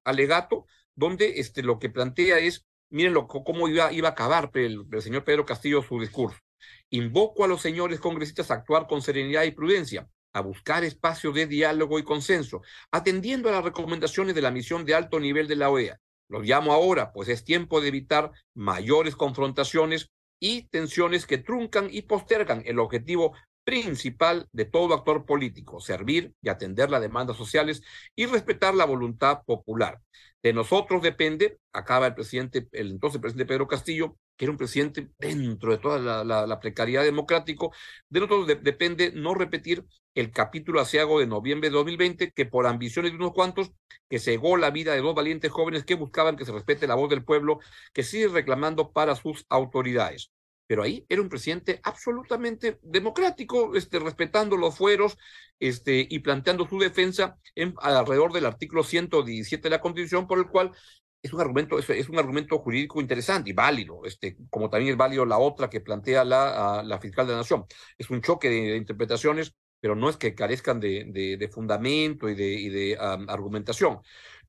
alegato 0.02 0.64
donde 0.94 1.40
este, 1.40 1.62
lo 1.62 1.78
que 1.78 1.90
plantea 1.90 2.38
es, 2.38 2.64
miren 2.88 3.12
lo, 3.12 3.28
cómo 3.28 3.68
iba, 3.68 3.92
iba 3.92 4.08
a 4.08 4.12
acabar 4.12 4.50
el, 4.54 4.86
el 4.90 5.02
señor 5.02 5.24
Pedro 5.24 5.44
Castillo 5.44 5.82
su 5.82 6.00
discurso. 6.00 6.38
Invoco 6.88 7.44
a 7.44 7.48
los 7.48 7.60
señores 7.60 8.00
congresistas 8.00 8.50
a 8.50 8.54
actuar 8.54 8.86
con 8.86 9.02
serenidad 9.02 9.42
y 9.44 9.50
prudencia 9.50 10.08
a 10.32 10.40
buscar 10.40 10.84
espacios 10.84 11.34
de 11.34 11.46
diálogo 11.46 11.98
y 11.98 12.04
consenso, 12.04 12.62
atendiendo 12.90 13.48
a 13.48 13.52
las 13.52 13.64
recomendaciones 13.64 14.34
de 14.34 14.42
la 14.42 14.50
misión 14.50 14.84
de 14.84 14.94
alto 14.94 15.20
nivel 15.20 15.48
de 15.48 15.56
la 15.56 15.70
OEA. 15.70 15.98
Los 16.28 16.44
llamo 16.44 16.72
ahora, 16.72 17.12
pues 17.12 17.28
es 17.28 17.44
tiempo 17.44 17.80
de 17.80 17.88
evitar 17.88 18.32
mayores 18.54 19.16
confrontaciones 19.16 20.10
y 20.40 20.68
tensiones 20.68 21.26
que 21.26 21.38
truncan 21.38 21.88
y 21.90 22.02
postergan 22.02 22.62
el 22.64 22.78
objetivo 22.78 23.34
principal 23.64 24.48
de 24.52 24.64
todo 24.64 24.94
actor 24.94 25.24
político, 25.24 25.80
servir 25.80 26.34
y 26.42 26.48
atender 26.48 26.90
las 26.90 27.00
demandas 27.00 27.36
sociales 27.36 27.82
y 28.16 28.26
respetar 28.26 28.74
la 28.74 28.84
voluntad 28.84 29.42
popular. 29.44 30.00
De 30.42 30.52
nosotros 30.52 31.02
depende, 31.02 31.58
acaba 31.72 32.08
el 32.08 32.14
presidente, 32.14 32.66
el 32.72 32.90
entonces 32.90 33.20
presidente 33.20 33.46
Pedro 33.46 33.68
Castillo, 33.68 34.16
que 34.36 34.44
era 34.44 34.52
un 34.52 34.58
presidente 34.58 35.10
dentro 35.18 35.72
de 35.72 35.78
toda 35.78 36.24
la, 36.24 36.60
precariedad 36.60 37.02
democrático, 37.04 37.72
de 38.08 38.20
nosotros 38.20 38.46
depende 38.62 39.12
no 39.12 39.34
repetir 39.34 39.84
el 40.14 40.30
capítulo 40.30 40.80
asiago 40.80 41.20
de 41.20 41.26
noviembre 41.26 41.70
de 41.70 41.76
2020, 41.76 42.32
que 42.32 42.46
por 42.46 42.66
ambiciones 42.66 43.12
de 43.12 43.16
unos 43.18 43.32
cuantos, 43.32 43.72
que 44.08 44.18
cegó 44.18 44.56
la 44.56 44.70
vida 44.70 44.92
de 44.92 45.00
dos 45.00 45.14
valientes 45.14 45.50
jóvenes 45.50 45.84
que 45.84 45.94
buscaban 45.94 46.36
que 46.36 46.44
se 46.44 46.52
respete 46.52 46.86
la 46.86 46.94
voz 46.94 47.08
del 47.08 47.24
pueblo, 47.24 47.60
que 47.92 48.02
sigue 48.02 48.28
reclamando 48.28 48.92
para 48.92 49.16
sus 49.16 49.46
autoridades. 49.48 50.30
Pero 50.66 50.82
ahí 50.82 51.04
era 51.08 51.20
un 51.20 51.28
presidente 51.28 51.80
absolutamente 51.82 52.78
democrático, 52.82 53.74
este, 53.74 53.98
respetando 53.98 54.56
los 54.56 54.76
fueros 54.76 55.18
este, 55.60 56.06
y 56.08 56.20
planteando 56.20 56.66
su 56.66 56.78
defensa 56.78 57.36
en, 57.54 57.74
alrededor 57.78 58.32
del 58.32 58.46
artículo 58.46 58.82
117 58.82 59.62
de 59.62 59.70
la 59.70 59.80
Constitución, 59.80 60.26
por 60.26 60.38
el 60.38 60.46
cual 60.46 60.72
es 61.22 61.32
un 61.32 61.40
argumento, 61.40 61.78
es, 61.78 62.08
un 62.08 62.18
argumento 62.18 62.58
jurídico 62.58 63.00
interesante 63.00 63.50
y 63.50 63.52
válido, 63.52 64.04
este, 64.04 64.36
como 64.50 64.68
también 64.68 64.92
es 64.92 64.98
válido 64.98 65.24
la 65.24 65.38
otra 65.38 65.70
que 65.70 65.80
plantea 65.80 66.24
la, 66.24 66.98
fiscal 67.00 67.26
de 67.26 67.32
la 67.32 67.38
Nación. 67.38 67.64
Es 67.96 68.10
un 68.10 68.20
choque 68.22 68.48
de, 68.48 68.76
interpretaciones, 68.76 69.54
pero 69.80 69.94
no 69.94 70.08
es 70.08 70.16
que 70.16 70.34
carezcan 70.34 70.80
de, 70.80 71.50
fundamento 71.52 72.28
y 72.28 72.34
de, 72.34 72.52
y 72.52 72.68
de 72.68 72.96
argumentación. 72.98 74.00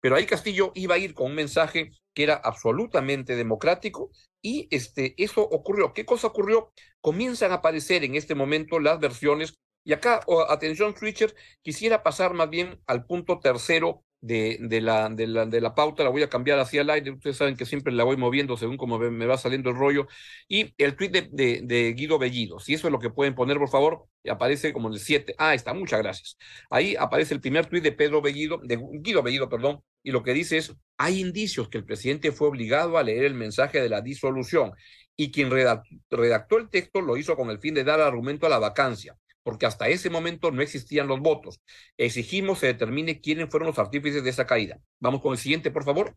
Pero 0.01 0.15
ahí 0.15 0.25
Castillo 0.25 0.71
iba 0.75 0.95
a 0.95 0.97
ir 0.97 1.13
con 1.13 1.27
un 1.27 1.35
mensaje 1.35 1.91
que 2.13 2.23
era 2.23 2.35
absolutamente 2.35 3.35
democrático 3.35 4.11
y 4.41 4.67
este, 4.71 5.13
eso 5.17 5.41
ocurrió. 5.41 5.93
¿Qué 5.93 6.05
cosa 6.05 6.27
ocurrió? 6.27 6.73
Comienzan 7.01 7.51
a 7.51 7.55
aparecer 7.55 8.03
en 8.03 8.15
este 8.15 8.35
momento 8.35 8.79
las 8.79 8.99
versiones 8.99 9.55
y 9.85 9.93
acá, 9.93 10.21
atención, 10.49 10.95
switcher, 10.95 11.35
quisiera 11.61 12.03
pasar 12.03 12.33
más 12.33 12.49
bien 12.49 12.81
al 12.87 13.05
punto 13.05 13.39
tercero 13.39 14.03
de, 14.23 14.57
de, 14.61 14.79
la, 14.79 15.09
de, 15.09 15.27
la, 15.27 15.45
de 15.45 15.59
la 15.59 15.75
pauta, 15.75 16.03
la 16.03 16.09
voy 16.09 16.23
a 16.23 16.29
cambiar 16.29 16.57
hacia 16.57 16.81
el 16.81 16.89
aire, 16.89 17.11
ustedes 17.11 17.35
saben 17.35 17.57
que 17.57 17.65
siempre 17.65 17.91
la 17.91 18.05
voy 18.05 18.15
moviendo 18.15 18.55
según 18.55 18.77
como 18.77 18.97
me 18.97 19.25
va 19.25 19.37
saliendo 19.37 19.69
el 19.69 19.75
rollo, 19.75 20.07
y 20.47 20.73
el 20.77 20.95
tweet 20.95 21.09
de, 21.09 21.61
de, 21.61 21.93
Guido 21.93 22.17
Bellido, 22.17 22.57
si 22.59 22.73
eso 22.73 22.87
es 22.87 22.91
lo 22.93 22.99
que 22.99 23.09
pueden 23.09 23.35
poner, 23.35 23.57
por 23.57 23.69
favor, 23.69 24.05
aparece 24.29 24.71
como 24.71 24.87
el 24.87 24.99
7, 24.99 25.35
ah, 25.37 25.53
está, 25.53 25.73
muchas 25.73 26.01
gracias. 26.01 26.37
Ahí 26.69 26.95
aparece 26.97 27.33
el 27.33 27.41
primer 27.41 27.65
tweet 27.65 27.81
de 27.81 27.91
Pedro 27.91 28.21
Bellido, 28.21 28.61
de 28.63 28.79
Guido 29.01 29.23
Bellido, 29.23 29.49
perdón, 29.49 29.81
y 30.01 30.11
lo 30.11 30.23
que 30.23 30.33
dice 30.33 30.57
es, 30.57 30.73
hay 30.97 31.19
indicios 31.19 31.67
que 31.67 31.77
el 31.77 31.85
presidente 31.85 32.31
fue 32.31 32.47
obligado 32.47 32.97
a 32.97 33.03
leer 33.03 33.25
el 33.25 33.33
mensaje 33.33 33.81
de 33.81 33.89
la 33.89 34.01
disolución, 34.01 34.71
y 35.17 35.31
quien 35.31 35.51
redactó 35.51 36.57
el 36.57 36.69
texto 36.69 37.01
lo 37.01 37.17
hizo 37.17 37.35
con 37.35 37.49
el 37.49 37.59
fin 37.59 37.73
de 37.73 37.83
dar 37.83 37.99
argumento 37.99 38.47
a 38.47 38.49
la 38.49 38.59
vacancia 38.59 39.15
porque 39.43 39.65
hasta 39.65 39.87
ese 39.89 40.09
momento 40.09 40.51
no 40.51 40.61
existían 40.61 41.07
los 41.07 41.19
votos. 41.19 41.59
Exigimos 41.97 42.59
se 42.59 42.67
determine 42.67 43.21
quiénes 43.21 43.49
fueron 43.49 43.67
los 43.67 43.79
artífices 43.79 44.23
de 44.23 44.29
esa 44.29 44.47
caída. 44.47 44.79
Vamos 44.99 45.21
con 45.21 45.33
el 45.33 45.37
siguiente, 45.37 45.71
por 45.71 45.83
favor. 45.83 46.15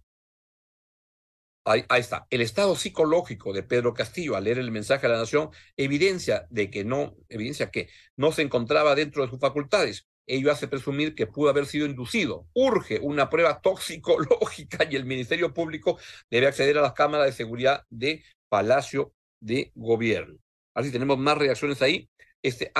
Ahí, 1.69 1.85
está. 1.99 2.29
El 2.31 2.43
estado 2.43 2.77
psicológico 2.77 3.53
de 3.53 3.65
Pedro 3.65 3.93
Castillo 3.93 4.37
al 4.37 4.45
leer 4.45 4.59
el 4.59 4.71
mensaje 4.71 5.07
a 5.07 5.09
la 5.09 5.19
nación 5.19 5.51
evidencia 5.77 6.47
de 6.49 6.71
que 6.71 6.85
no, 6.85 7.17
evidencia 7.29 7.73
que 7.73 7.89
no 8.17 8.31
se 8.31 8.43
encontraba 8.43 8.95
dentro 8.95 9.25
de 9.25 9.31
sus 9.31 9.41
facultades. 9.41 10.07
Ello 10.29 10.53
hace 10.53 10.69
presumir 10.69 11.17
que 11.17 11.27
pudo 11.27 11.51
haber 11.51 11.67
sido 11.67 11.87
inducido. 11.87 12.47
Urge 12.55 13.01
una 13.01 13.29
prueba 13.31 13.61
toxicológica 13.61 14.87
y 14.89 14.95
el 14.95 15.07
Ministerio 15.07 15.53
Público 15.53 15.99
debe 16.31 16.47
acceder 16.47 16.79
a 16.79 16.83
las 16.83 16.93
cámaras 16.93 17.27
de 17.27 17.33
seguridad 17.33 17.85
de 17.91 18.23
Palacio 18.49 19.13
de 19.41 19.73
Gobierno. 19.75 20.39
Así 20.73 20.93
tenemos 20.93 21.19
más 21.19 21.37
reacciones 21.37 21.83
ahí. 21.83 22.09
Este, 22.43 22.73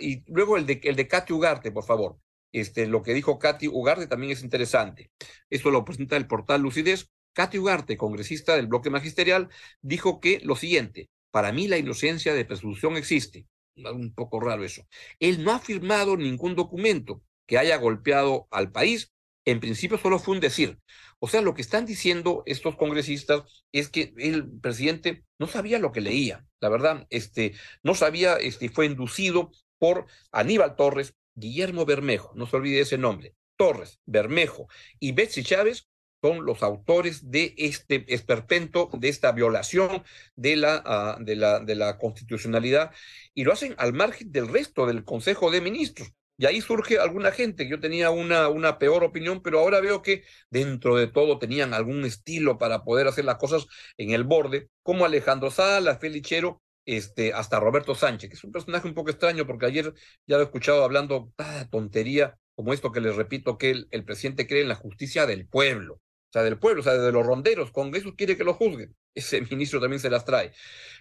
y 0.00 0.22
luego 0.32 0.56
el 0.56 0.66
de, 0.66 0.80
el 0.84 0.96
de 0.96 1.08
Katy 1.08 1.32
Ugarte, 1.32 1.72
por 1.72 1.84
favor. 1.84 2.18
Este, 2.52 2.86
lo 2.86 3.02
que 3.02 3.14
dijo 3.14 3.38
Katy 3.38 3.68
Ugarte 3.68 4.06
también 4.06 4.32
es 4.32 4.42
interesante. 4.42 5.10
Esto 5.50 5.70
lo 5.70 5.84
presenta 5.84 6.16
el 6.16 6.26
portal 6.26 6.62
Lucidez. 6.62 7.08
Katy 7.32 7.58
Ugarte, 7.58 7.96
congresista 7.96 8.56
del 8.56 8.66
bloque 8.66 8.90
magisterial, 8.90 9.48
dijo 9.80 10.20
que 10.20 10.40
lo 10.42 10.56
siguiente, 10.56 11.10
para 11.30 11.52
mí 11.52 11.68
la 11.68 11.78
inocencia 11.78 12.34
de 12.34 12.44
presunción 12.44 12.96
existe. 12.96 13.46
Un 13.76 14.12
poco 14.14 14.40
raro 14.40 14.64
eso. 14.64 14.82
Él 15.20 15.44
no 15.44 15.52
ha 15.52 15.60
firmado 15.60 16.16
ningún 16.16 16.54
documento 16.54 17.22
que 17.46 17.56
haya 17.56 17.76
golpeado 17.76 18.48
al 18.50 18.72
país. 18.72 19.12
En 19.44 19.60
principio 19.60 19.98
solo 19.98 20.18
fue 20.18 20.34
un 20.34 20.40
decir. 20.40 20.78
O 21.18 21.28
sea, 21.28 21.40
lo 21.40 21.54
que 21.54 21.62
están 21.62 21.86
diciendo 21.86 22.42
estos 22.46 22.76
congresistas 22.76 23.42
es 23.72 23.88
que 23.88 24.12
el 24.18 24.50
presidente 24.60 25.24
no 25.38 25.46
sabía 25.46 25.78
lo 25.78 25.92
que 25.92 26.00
leía, 26.00 26.46
la 26.60 26.68
verdad, 26.68 27.06
este, 27.10 27.54
no 27.82 27.94
sabía, 27.94 28.36
este, 28.36 28.68
fue 28.68 28.86
inducido 28.86 29.50
por 29.78 30.06
Aníbal 30.32 30.76
Torres, 30.76 31.14
Guillermo 31.34 31.86
Bermejo, 31.86 32.32
no 32.34 32.46
se 32.46 32.56
olvide 32.56 32.80
ese 32.80 32.98
nombre, 32.98 33.34
Torres, 33.56 34.00
Bermejo 34.06 34.68
y 34.98 35.12
Betsy 35.12 35.42
Chávez 35.42 35.88
son 36.22 36.44
los 36.44 36.62
autores 36.62 37.30
de 37.30 37.54
este 37.56 38.04
esperpento, 38.12 38.90
de 38.92 39.08
esta 39.08 39.32
violación 39.32 40.04
de 40.36 40.56
la, 40.56 40.82
ah, 40.84 41.18
de 41.20 41.36
la, 41.36 41.60
de 41.60 41.74
la 41.74 41.98
constitucionalidad, 41.98 42.92
y 43.34 43.44
lo 43.44 43.52
hacen 43.52 43.74
al 43.78 43.92
margen 43.94 44.30
del 44.30 44.48
resto 44.48 44.86
del 44.86 45.04
Consejo 45.04 45.50
de 45.50 45.60
Ministros. 45.60 46.12
Y 46.40 46.46
ahí 46.46 46.62
surge 46.62 46.98
alguna 46.98 47.32
gente, 47.32 47.68
yo 47.68 47.80
tenía 47.80 48.10
una, 48.10 48.48
una 48.48 48.78
peor 48.78 49.04
opinión, 49.04 49.42
pero 49.42 49.58
ahora 49.58 49.78
veo 49.80 50.00
que 50.00 50.24
dentro 50.48 50.96
de 50.96 51.06
todo 51.06 51.38
tenían 51.38 51.74
algún 51.74 52.02
estilo 52.06 52.56
para 52.56 52.82
poder 52.82 53.08
hacer 53.08 53.26
las 53.26 53.36
cosas 53.36 53.66
en 53.98 54.12
el 54.12 54.24
borde, 54.24 54.70
como 54.82 55.04
Alejandro 55.04 55.50
Sala, 55.50 55.98
Felichero, 55.98 56.62
este, 56.86 57.34
hasta 57.34 57.60
Roberto 57.60 57.94
Sánchez, 57.94 58.30
que 58.30 58.36
es 58.36 58.44
un 58.44 58.52
personaje 58.52 58.88
un 58.88 58.94
poco 58.94 59.10
extraño, 59.10 59.46
porque 59.46 59.66
ayer 59.66 59.92
ya 60.26 60.36
lo 60.36 60.42
he 60.42 60.46
escuchado 60.46 60.82
hablando 60.82 61.30
ah, 61.36 61.66
tontería 61.70 62.38
como 62.54 62.72
esto 62.72 62.90
que 62.90 63.02
les 63.02 63.16
repito, 63.16 63.58
que 63.58 63.72
el, 63.72 63.88
el, 63.90 64.06
presidente 64.06 64.46
cree 64.46 64.62
en 64.62 64.68
la 64.68 64.76
justicia 64.76 65.26
del 65.26 65.46
pueblo, 65.46 65.96
o 65.96 66.32
sea, 66.32 66.42
del 66.42 66.58
pueblo, 66.58 66.80
o 66.80 66.84
sea, 66.84 66.94
de 66.94 67.12
los 67.12 67.26
ronderos, 67.26 67.70
con 67.70 67.90
quiere 67.90 68.38
que 68.38 68.44
lo 68.44 68.54
juzguen. 68.54 68.96
Ese 69.14 69.42
ministro 69.42 69.78
también 69.78 70.00
se 70.00 70.08
las 70.08 70.24
trae. 70.24 70.52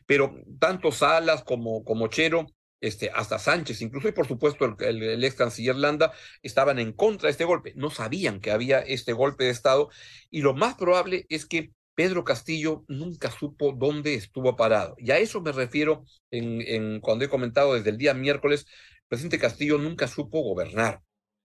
Pero 0.05 0.35
tanto 0.59 0.91
Salas 0.91 1.45
como, 1.45 1.85
como 1.85 2.07
Chero 2.07 2.45
este, 2.81 3.11
hasta 3.13 3.39
Sánchez, 3.39 3.81
incluso 3.81 4.07
y 4.07 4.13
por 4.13 4.27
supuesto 4.27 4.65
el, 4.79 5.23
ex 5.23 5.35
canciller 5.35 5.75
Landa, 5.75 6.13
estaban 6.41 6.79
en 6.79 6.93
contra 6.93 7.27
de 7.27 7.31
este 7.31 7.45
golpe, 7.45 7.73
no 7.75 7.89
sabían 7.89 8.39
que 8.39 8.51
había 8.51 8.79
este 8.79 9.13
golpe 9.13 9.45
de 9.45 9.51
Estado 9.51 9.89
y 10.29 10.41
lo 10.41 10.53
más 10.53 10.75
probable 10.75 11.25
es 11.29 11.45
que 11.45 11.73
Pedro 11.95 12.23
Castillo 12.23 12.85
nunca 12.87 13.29
supo 13.29 13.73
dónde 13.73 14.13
estuvo 14.13 14.55
parado. 14.55 14.95
Y 14.97 15.11
a 15.11 15.17
eso 15.17 15.41
me 15.41 15.51
refiero 15.51 16.05
en, 16.31 17.01
cuando 17.01 17.25
he 17.25 17.29
comentado 17.29 17.73
desde 17.73 17.89
el 17.89 17.97
día 17.97 18.13
miércoles, 18.13 18.65
el 18.69 19.07
presidente 19.09 19.37
Castillo 19.37 19.77
nunca 19.77 20.07
supo 20.07 20.41
gobernar. 20.41 21.01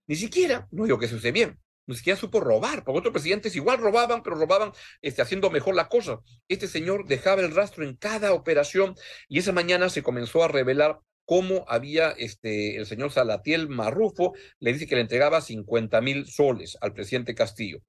Ni 0.07 0.15
siquiera, 0.15 0.65
no 0.71 0.85
digo 0.85 0.97
que 0.97 1.07
esté 1.07 1.33
bien, 1.33 1.59
ni 1.87 1.95
siquiera 1.97 2.17
supo 2.17 2.39
robar, 2.39 2.85
porque 2.85 2.99
otros 2.99 3.11
presidentes 3.11 3.55
igual 3.57 3.79
robaban, 3.79 4.23
pero 4.23 4.37
robaban 4.37 4.71
este, 5.01 5.21
haciendo 5.21 5.49
mejor 5.49 5.75
la 5.75 5.89
cosa. 5.89 6.21
Este 6.47 6.69
señor 6.69 7.05
dejaba 7.05 7.41
el 7.41 7.53
rastro 7.53 7.83
en 7.83 7.97
cada 7.97 8.31
operación 8.31 8.95
y 9.27 9.39
esa 9.39 9.51
mañana 9.51 9.89
se 9.89 10.03
comenzó 10.03 10.41
a 10.41 10.47
revelar 10.47 11.01
cómo 11.25 11.65
había 11.67 12.11
este, 12.11 12.77
el 12.77 12.85
señor 12.85 13.11
Salatiel 13.11 13.67
Marrufo, 13.67 14.33
le 14.59 14.73
dice 14.73 14.87
que 14.87 14.95
le 14.95 15.01
entregaba 15.01 15.41
50 15.41 15.99
mil 16.01 16.27
soles 16.27 16.77
al 16.81 16.93
presidente 16.93 17.35
Castillo. 17.35 17.79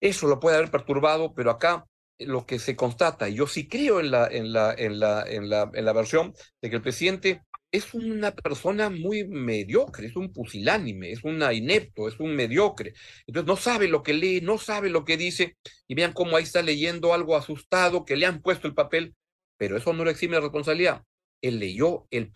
Eso 0.00 0.26
lo 0.26 0.40
puede 0.40 0.56
haber 0.56 0.70
perturbado, 0.70 1.34
pero 1.34 1.50
acá 1.50 1.84
lo 2.18 2.46
que 2.46 2.58
se 2.58 2.76
constata, 2.76 3.28
y 3.28 3.34
yo 3.34 3.46
sí 3.46 3.68
creo 3.68 4.00
en 4.00 4.10
la, 4.10 4.26
en 4.28 4.52
la, 4.52 4.72
en 4.72 5.00
la, 5.00 5.24
en 5.26 5.48
la, 5.48 5.70
en 5.74 5.84
la 5.84 5.92
versión 5.92 6.32
de 6.62 6.70
que 6.70 6.76
el 6.76 6.82
presidente 6.82 7.42
es 7.72 7.92
una 7.92 8.32
persona 8.32 8.88
muy 8.88 9.26
mediocre, 9.26 10.06
es 10.06 10.14
un 10.14 10.32
pusilánime, 10.32 11.10
es 11.10 11.24
un 11.24 11.42
inepto, 11.42 12.06
es 12.06 12.20
un 12.20 12.36
mediocre. 12.36 12.94
Entonces 13.26 13.48
no 13.48 13.56
sabe 13.56 13.88
lo 13.88 14.04
que 14.04 14.12
lee, 14.14 14.40
no 14.40 14.58
sabe 14.58 14.90
lo 14.90 15.04
que 15.04 15.16
dice, 15.16 15.56
y 15.88 15.96
vean 15.96 16.12
cómo 16.12 16.36
ahí 16.36 16.44
está 16.44 16.62
leyendo 16.62 17.12
algo 17.12 17.36
asustado, 17.36 18.04
que 18.04 18.16
le 18.16 18.26
han 18.26 18.42
puesto 18.42 18.68
el 18.68 18.74
papel, 18.74 19.16
pero 19.56 19.76
eso 19.76 19.92
no 19.92 20.04
le 20.04 20.12
exime 20.12 20.38
responsabilidad 20.38 21.02
él 21.44 21.58
leyó, 21.58 22.06
él, 22.10 22.32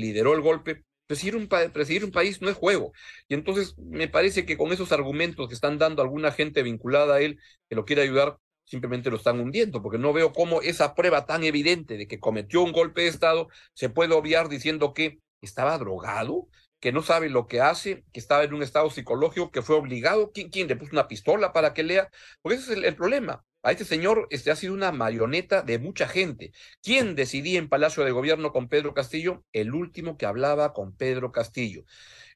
lideró 0.00 0.34
el 0.34 0.40
golpe. 0.40 0.84
Presidir 1.06 1.36
un, 1.36 1.46
país 1.48 2.42
no 2.42 2.48
es 2.48 2.56
juego. 2.56 2.92
Y 3.28 3.34
entonces 3.34 3.76
me 3.78 4.08
parece 4.08 4.44
que 4.44 4.56
con 4.56 4.72
esos 4.72 4.90
argumentos 4.92 5.46
que 5.46 5.54
están 5.54 5.78
dando 5.78 6.02
alguna 6.02 6.32
gente 6.32 6.62
vinculada 6.62 7.16
a 7.16 7.20
él 7.20 7.38
que 7.68 7.76
lo 7.76 7.84
quiere 7.84 8.02
ayudar, 8.02 8.38
simplemente 8.64 9.10
lo 9.10 9.16
están 9.16 9.38
hundiendo, 9.38 9.82
porque 9.82 9.98
no 9.98 10.12
veo 10.12 10.32
cómo 10.32 10.62
esa 10.62 10.94
prueba 10.94 11.26
tan 11.26 11.44
evidente 11.44 11.96
de 11.96 12.08
que 12.08 12.18
cometió 12.18 12.62
un 12.62 12.72
golpe 12.72 13.02
de 13.02 13.08
Estado 13.08 13.48
se 13.74 13.88
puede 13.88 14.14
obviar 14.14 14.48
diciendo 14.48 14.94
que 14.94 15.20
estaba 15.40 15.78
drogado, 15.78 16.48
que 16.80 16.92
no 16.92 17.02
sabe 17.02 17.30
lo 17.30 17.46
que 17.46 17.60
hace, 17.60 18.04
que 18.12 18.18
estaba 18.20 18.42
en 18.44 18.54
un 18.54 18.62
estado 18.62 18.90
psicológico, 18.90 19.50
que 19.52 19.62
fue 19.62 19.76
obligado. 19.76 20.32
¿Quién, 20.32 20.50
quién 20.50 20.66
le 20.66 20.76
puso 20.76 20.92
una 20.92 21.08
pistola 21.08 21.52
para 21.52 21.72
que 21.74 21.84
lea? 21.84 22.10
Porque 22.42 22.58
ese 22.58 22.72
es 22.72 22.82
el 22.82 22.96
problema. 22.96 23.44
A 23.66 23.72
este 23.72 23.84
señor 23.84 24.28
este, 24.30 24.52
ha 24.52 24.54
sido 24.54 24.74
una 24.74 24.92
marioneta 24.92 25.60
de 25.60 25.80
mucha 25.80 26.06
gente. 26.06 26.52
¿Quién 26.84 27.16
decidía 27.16 27.58
en 27.58 27.68
Palacio 27.68 28.04
de 28.04 28.12
Gobierno 28.12 28.52
con 28.52 28.68
Pedro 28.68 28.94
Castillo? 28.94 29.42
El 29.52 29.74
último 29.74 30.16
que 30.16 30.24
hablaba 30.24 30.72
con 30.72 30.94
Pedro 30.96 31.32
Castillo. 31.32 31.82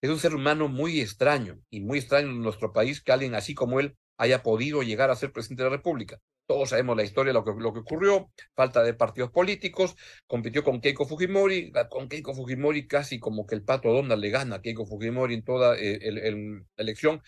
Es 0.00 0.10
un 0.10 0.18
ser 0.18 0.34
humano 0.34 0.66
muy 0.66 1.00
extraño 1.00 1.60
y 1.70 1.82
muy 1.82 2.00
extraño 2.00 2.30
en 2.30 2.42
nuestro 2.42 2.72
país 2.72 3.00
que 3.00 3.12
alguien 3.12 3.37
así 3.37 3.54
como 3.54 3.78
él 3.78 3.96
haya 4.16 4.42
podido 4.42 4.82
llegar 4.82 5.12
a 5.12 5.14
ser 5.14 5.30
presidente 5.30 5.62
de 5.62 5.70
la 5.70 5.76
República. 5.76 6.18
Todos 6.46 6.70
sabemos 6.70 6.96
la 6.96 7.04
historia 7.04 7.32
lo 7.32 7.44
que, 7.44 7.52
lo 7.56 7.72
que 7.72 7.78
ocurrió, 7.78 8.32
falta 8.56 8.82
de 8.82 8.94
partidos 8.94 9.30
políticos, 9.30 9.94
compitió 10.26 10.64
con 10.64 10.80
Keiko 10.80 11.06
Fujimori, 11.06 11.70
con 11.90 12.08
Keiko 12.08 12.34
Fujimori 12.34 12.88
casi 12.88 13.20
como 13.20 13.46
que 13.46 13.54
el 13.54 13.62
pato 13.62 13.92
Donald 13.92 14.20
le 14.20 14.30
gana 14.30 14.56
a 14.56 14.62
Keiko 14.62 14.84
Fujimori 14.84 15.34
en 15.34 15.44
toda 15.44 15.76
eh, 15.78 16.00
la 16.10 16.82
elección 16.82 17.22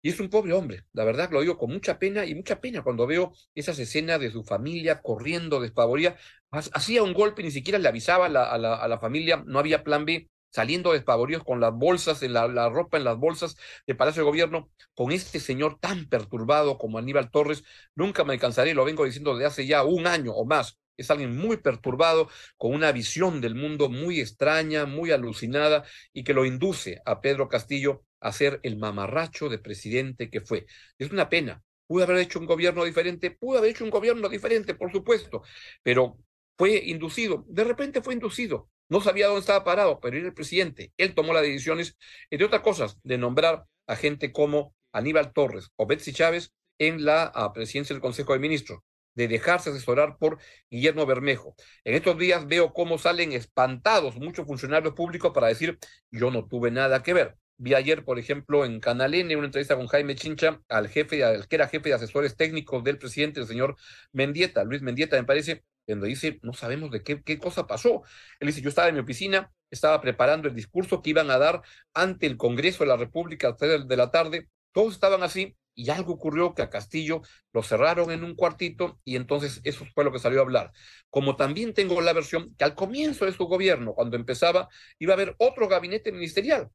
y 0.00 0.10
es 0.10 0.20
un 0.20 0.30
pobre 0.30 0.52
hombre, 0.52 0.84
la 0.92 1.04
verdad 1.04 1.30
lo 1.30 1.40
digo 1.40 1.58
con 1.58 1.72
mucha 1.72 1.98
pena 1.98 2.24
y 2.24 2.34
mucha 2.34 2.60
pena 2.60 2.82
cuando 2.82 3.06
veo 3.06 3.32
esas 3.54 3.78
escenas 3.78 4.20
de 4.20 4.30
su 4.30 4.44
familia 4.44 5.02
corriendo 5.02 5.60
despavorida. 5.60 6.16
Hacía 6.50 7.02
un 7.02 7.12
golpe, 7.12 7.42
ni 7.42 7.50
siquiera 7.50 7.78
le 7.78 7.88
avisaba 7.88 8.26
a 8.26 8.28
la, 8.28 8.44
a 8.44 8.88
la, 8.88 8.98
familia, 8.98 9.42
no 9.46 9.58
había 9.58 9.82
plan 9.84 10.04
B, 10.04 10.30
saliendo 10.50 10.92
despavoridos 10.92 11.44
con 11.44 11.60
las 11.60 11.74
bolsas, 11.74 12.22
en 12.22 12.32
la, 12.32 12.68
ropa 12.68 12.96
en 12.96 13.04
las 13.04 13.18
bolsas 13.18 13.56
del 13.86 13.96
Palacio 13.96 14.22
de 14.22 14.28
Gobierno, 14.30 14.70
con 14.94 15.12
este 15.12 15.40
señor 15.40 15.78
tan 15.80 16.08
perturbado 16.08 16.78
como 16.78 16.98
Aníbal 16.98 17.30
Torres. 17.30 17.64
Nunca 17.94 18.24
me 18.24 18.38
cansaré, 18.38 18.74
lo 18.74 18.84
vengo 18.84 19.04
diciendo 19.04 19.34
desde 19.34 19.46
hace 19.46 19.66
ya 19.66 19.84
un 19.84 20.06
año 20.06 20.32
o 20.32 20.44
más. 20.44 20.78
Es 20.96 21.10
alguien 21.10 21.36
muy 21.36 21.58
perturbado, 21.58 22.28
con 22.56 22.72
una 22.72 22.90
visión 22.92 23.40
del 23.40 23.54
mundo 23.54 23.88
muy 23.88 24.20
extraña, 24.20 24.84
muy 24.84 25.12
alucinada, 25.12 25.84
y 26.12 26.24
que 26.24 26.34
lo 26.34 26.44
induce 26.44 27.00
a 27.04 27.20
Pedro 27.20 27.48
Castillo 27.48 28.04
a 28.20 28.32
ser 28.32 28.60
el 28.62 28.76
mamarracho 28.76 29.48
de 29.48 29.58
presidente 29.58 30.30
que 30.30 30.40
fue. 30.40 30.66
Es 30.98 31.10
una 31.10 31.28
pena, 31.28 31.62
Pudo 31.88 32.04
haber 32.04 32.18
hecho 32.18 32.38
un 32.38 32.44
gobierno 32.46 32.84
diferente, 32.84 33.30
pudo 33.30 33.58
haber 33.58 33.70
hecho 33.70 33.82
un 33.82 33.90
gobierno 33.90 34.28
diferente, 34.28 34.74
por 34.74 34.92
supuesto, 34.92 35.42
pero 35.82 36.18
fue 36.58 36.82
inducido, 36.84 37.46
de 37.48 37.64
repente 37.64 38.02
fue 38.02 38.12
inducido, 38.12 38.68
no 38.90 39.00
sabía 39.00 39.26
dónde 39.26 39.40
estaba 39.40 39.64
parado, 39.64 39.98
pero 39.98 40.18
era 40.18 40.26
el 40.26 40.34
presidente, 40.34 40.92
él 40.98 41.14
tomó 41.14 41.32
las 41.32 41.42
decisiones, 41.42 41.96
entre 42.30 42.46
otras 42.46 42.60
cosas, 42.60 42.98
de 43.04 43.16
nombrar 43.16 43.64
a 43.86 43.96
gente 43.96 44.32
como 44.32 44.74
Aníbal 44.92 45.32
Torres 45.32 45.70
o 45.76 45.86
Betsy 45.86 46.12
Chávez 46.12 46.52
en 46.78 47.06
la 47.06 47.32
presidencia 47.54 47.94
del 47.94 48.02
Consejo 48.02 48.34
de 48.34 48.38
Ministros, 48.38 48.80
de 49.14 49.26
dejarse 49.26 49.70
asesorar 49.70 50.18
por 50.18 50.38
Guillermo 50.70 51.06
Bermejo. 51.06 51.54
En 51.84 51.94
estos 51.94 52.18
días 52.18 52.46
veo 52.46 52.74
cómo 52.74 52.98
salen 52.98 53.32
espantados 53.32 54.16
muchos 54.16 54.46
funcionarios 54.46 54.92
públicos 54.92 55.32
para 55.32 55.48
decir, 55.48 55.78
yo 56.10 56.30
no 56.30 56.46
tuve 56.46 56.70
nada 56.70 57.02
que 57.02 57.14
ver. 57.14 57.36
Vi 57.60 57.74
ayer, 57.74 58.04
por 58.04 58.20
ejemplo, 58.20 58.64
en 58.64 58.78
Canal 58.78 59.14
N, 59.14 59.34
una 59.36 59.46
entrevista 59.46 59.74
con 59.76 59.88
Jaime 59.88 60.14
Chincha, 60.14 60.60
al 60.68 60.88
jefe, 60.88 61.24
al 61.24 61.48
que 61.48 61.56
era 61.56 61.66
jefe 61.66 61.88
de 61.88 61.96
asesores 61.96 62.36
técnicos 62.36 62.84
del 62.84 62.98
presidente, 62.98 63.40
el 63.40 63.48
señor 63.48 63.76
Mendieta, 64.12 64.62
Luis 64.62 64.80
Mendieta, 64.80 65.16
me 65.16 65.24
parece, 65.24 65.64
donde 65.86 66.06
dice, 66.06 66.38
no 66.42 66.52
sabemos 66.52 66.92
de 66.92 67.02
qué, 67.02 67.20
qué 67.22 67.38
cosa 67.38 67.66
pasó. 67.66 68.02
Él 68.38 68.46
dice, 68.46 68.60
yo 68.60 68.68
estaba 68.68 68.88
en 68.88 68.94
mi 68.94 69.00
oficina, 69.00 69.52
estaba 69.70 70.00
preparando 70.00 70.46
el 70.48 70.54
discurso 70.54 71.02
que 71.02 71.10
iban 71.10 71.32
a 71.32 71.38
dar 71.38 71.62
ante 71.94 72.26
el 72.26 72.36
Congreso 72.36 72.84
de 72.84 72.90
la 72.90 72.96
República 72.96 73.48
a 73.48 73.56
las 73.66 73.88
de 73.88 73.96
la 73.96 74.12
tarde, 74.12 74.48
todos 74.72 74.94
estaban 74.94 75.24
así, 75.24 75.56
y 75.74 75.90
algo 75.90 76.12
ocurrió 76.12 76.54
que 76.54 76.62
a 76.62 76.70
Castillo 76.70 77.22
lo 77.52 77.62
cerraron 77.64 78.10
en 78.12 78.22
un 78.24 78.34
cuartito 78.34 79.00
y 79.04 79.16
entonces 79.16 79.60
eso 79.64 79.84
fue 79.94 80.04
lo 80.04 80.12
que 80.12 80.18
salió 80.20 80.40
a 80.40 80.42
hablar. 80.42 80.72
Como 81.10 81.36
también 81.36 81.72
tengo 81.74 82.00
la 82.00 82.12
versión 82.12 82.54
que 82.56 82.64
al 82.64 82.74
comienzo 82.74 83.24
de 83.24 83.32
su 83.32 83.46
gobierno, 83.46 83.94
cuando 83.94 84.16
empezaba, 84.16 84.68
iba 84.98 85.12
a 85.12 85.16
haber 85.16 85.34
otro 85.38 85.68
gabinete 85.68 86.10
ministerial 86.12 86.70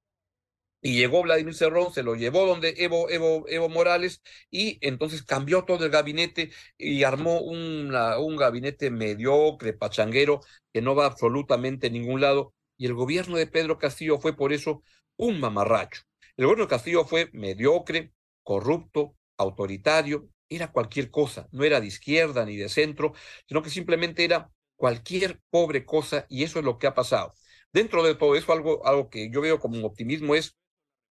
y 0.83 0.95
llegó 0.97 1.23
Vladimir 1.23 1.55
Cerrón, 1.55 1.93
se 1.93 2.03
lo 2.03 2.15
llevó 2.15 2.45
donde 2.45 2.75
Evo, 2.77 3.09
Evo, 3.09 3.45
Evo 3.47 3.69
Morales 3.69 4.21
y 4.51 4.77
entonces 4.85 5.23
cambió 5.23 5.63
todo 5.63 5.85
el 5.85 5.91
gabinete 5.91 6.51
y 6.77 7.03
armó 7.03 7.39
una, 7.41 8.19
un 8.19 8.35
gabinete 8.35 8.91
mediocre, 8.91 9.73
pachanguero, 9.73 10.41
que 10.73 10.81
no 10.81 10.93
va 10.93 11.05
absolutamente 11.05 11.87
a 11.87 11.89
ningún 11.89 12.19
lado. 12.21 12.53
Y 12.77 12.85
el 12.85 12.93
gobierno 12.93 13.37
de 13.37 13.47
Pedro 13.47 13.77
Castillo 13.79 14.19
fue 14.19 14.35
por 14.35 14.51
eso 14.51 14.83
un 15.15 15.39
mamarracho. 15.39 16.01
El 16.35 16.45
gobierno 16.45 16.65
de 16.65 16.69
Castillo 16.69 17.05
fue 17.05 17.29
mediocre, 17.31 18.11
corrupto, 18.43 19.15
autoritario, 19.37 20.29
era 20.49 20.71
cualquier 20.71 21.09
cosa, 21.09 21.47
no 21.51 21.63
era 21.63 21.79
de 21.79 21.87
izquierda 21.87 22.45
ni 22.45 22.57
de 22.57 22.67
centro, 22.69 23.13
sino 23.47 23.61
que 23.63 23.69
simplemente 23.69 24.25
era 24.25 24.51
cualquier 24.75 25.39
pobre 25.49 25.85
cosa 25.85 26.25
y 26.29 26.43
eso 26.43 26.59
es 26.59 26.65
lo 26.65 26.77
que 26.77 26.87
ha 26.87 26.93
pasado. 26.93 27.33
Dentro 27.71 28.03
de 28.03 28.15
todo 28.15 28.35
eso, 28.35 28.51
algo, 28.51 28.85
algo 28.85 29.09
que 29.09 29.29
yo 29.31 29.41
veo 29.41 29.59
como 29.59 29.77
un 29.77 29.85
optimismo 29.85 30.35
es 30.35 30.57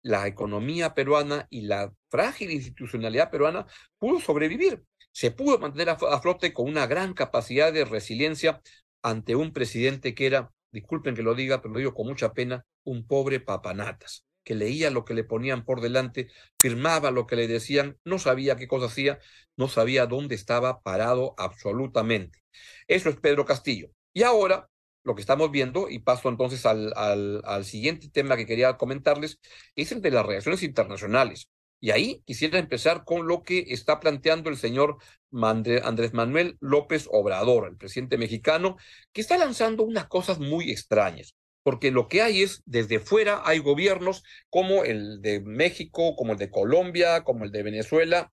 la 0.03 0.27
economía 0.27 0.93
peruana 0.93 1.47
y 1.49 1.61
la 1.61 1.93
frágil 2.09 2.51
institucionalidad 2.51 3.29
peruana 3.29 3.65
pudo 3.97 4.19
sobrevivir. 4.19 4.83
Se 5.11 5.31
pudo 5.31 5.59
mantener 5.59 5.89
a, 5.89 6.21
flote 6.21 6.53
con 6.53 6.69
una 6.69 6.87
gran 6.87 7.13
capacidad 7.13 7.73
de 7.73 7.85
resiliencia 7.85 8.61
ante 9.01 9.35
un 9.35 9.51
presidente 9.51 10.15
que 10.15 10.25
era, 10.25 10.51
disculpen 10.71 11.15
que 11.15 11.23
lo 11.23 11.35
diga, 11.35 11.61
pero 11.61 11.73
lo 11.73 11.79
digo 11.79 11.93
con 11.93 12.07
mucha 12.07 12.33
pena, 12.33 12.65
un 12.83 13.05
pobre 13.05 13.39
papanatas, 13.39 14.25
que 14.43 14.55
leía 14.55 14.89
lo 14.89 15.05
que 15.05 15.13
le 15.13 15.23
ponían 15.23 15.65
por 15.65 15.81
delante, 15.81 16.29
firmaba 16.59 17.11
lo 17.11 17.27
que 17.27 17.35
le 17.35 17.47
decían, 17.47 17.97
no 18.05 18.19
sabía 18.19 18.55
qué 18.55 18.67
cosa 18.67 18.85
hacía, 18.85 19.19
no 19.57 19.67
sabía 19.67 20.05
dónde 20.05 20.35
estaba 20.35 20.81
parado 20.81 21.35
absolutamente. 21.37 22.39
Eso 22.87 23.09
es 23.09 23.17
Pedro 23.17 23.45
Castillo. 23.45 23.89
Y 24.13 24.23
ahora 24.23 24.69
lo 25.03 25.15
que 25.15 25.21
estamos 25.21 25.51
viendo, 25.51 25.89
y 25.89 25.99
paso 25.99 26.29
entonces 26.29 26.65
al, 26.65 26.93
al, 26.95 27.65
siguiente 27.65 28.09
tema 28.09 28.37
que 28.37 28.45
quería 28.45 28.77
comentarles, 28.77 29.39
es 29.75 29.91
el 29.91 30.01
de 30.01 30.11
las 30.11 30.25
reacciones 30.25 30.63
internacionales. 30.63 31.49
Y 31.79 31.91
ahí 31.91 32.21
quisiera 32.25 32.59
empezar 32.59 33.03
con 33.05 33.27
lo 33.27 33.41
que 33.41 33.65
está 33.69 33.99
planteando 33.99 34.49
el 34.49 34.57
señor 34.57 34.97
Andrés 35.31 36.13
Manuel 36.13 36.57
López 36.59 37.07
Obrador, 37.11 37.67
el 37.67 37.77
presidente 37.77 38.19
mexicano, 38.19 38.77
que 39.11 39.21
está 39.21 39.37
lanzando 39.37 39.83
unas 39.83 40.07
cosas 40.07 40.39
muy 40.39 40.69
extrañas. 40.69 41.35
Porque 41.63 41.91
lo 41.91 42.07
que 42.07 42.21
hay 42.21 42.43
es, 42.43 42.61
desde 42.65 42.99
fuera 42.99 43.41
hay 43.45 43.59
gobiernos 43.59 44.23
como 44.49 44.83
el 44.83 45.21
de 45.21 45.41
México, 45.41 46.15
como 46.15 46.33
el 46.33 46.37
de 46.37 46.51
Colombia, 46.51 47.23
como 47.23 47.45
el 47.45 47.51
de 47.51 47.63
Venezuela, 47.63 48.31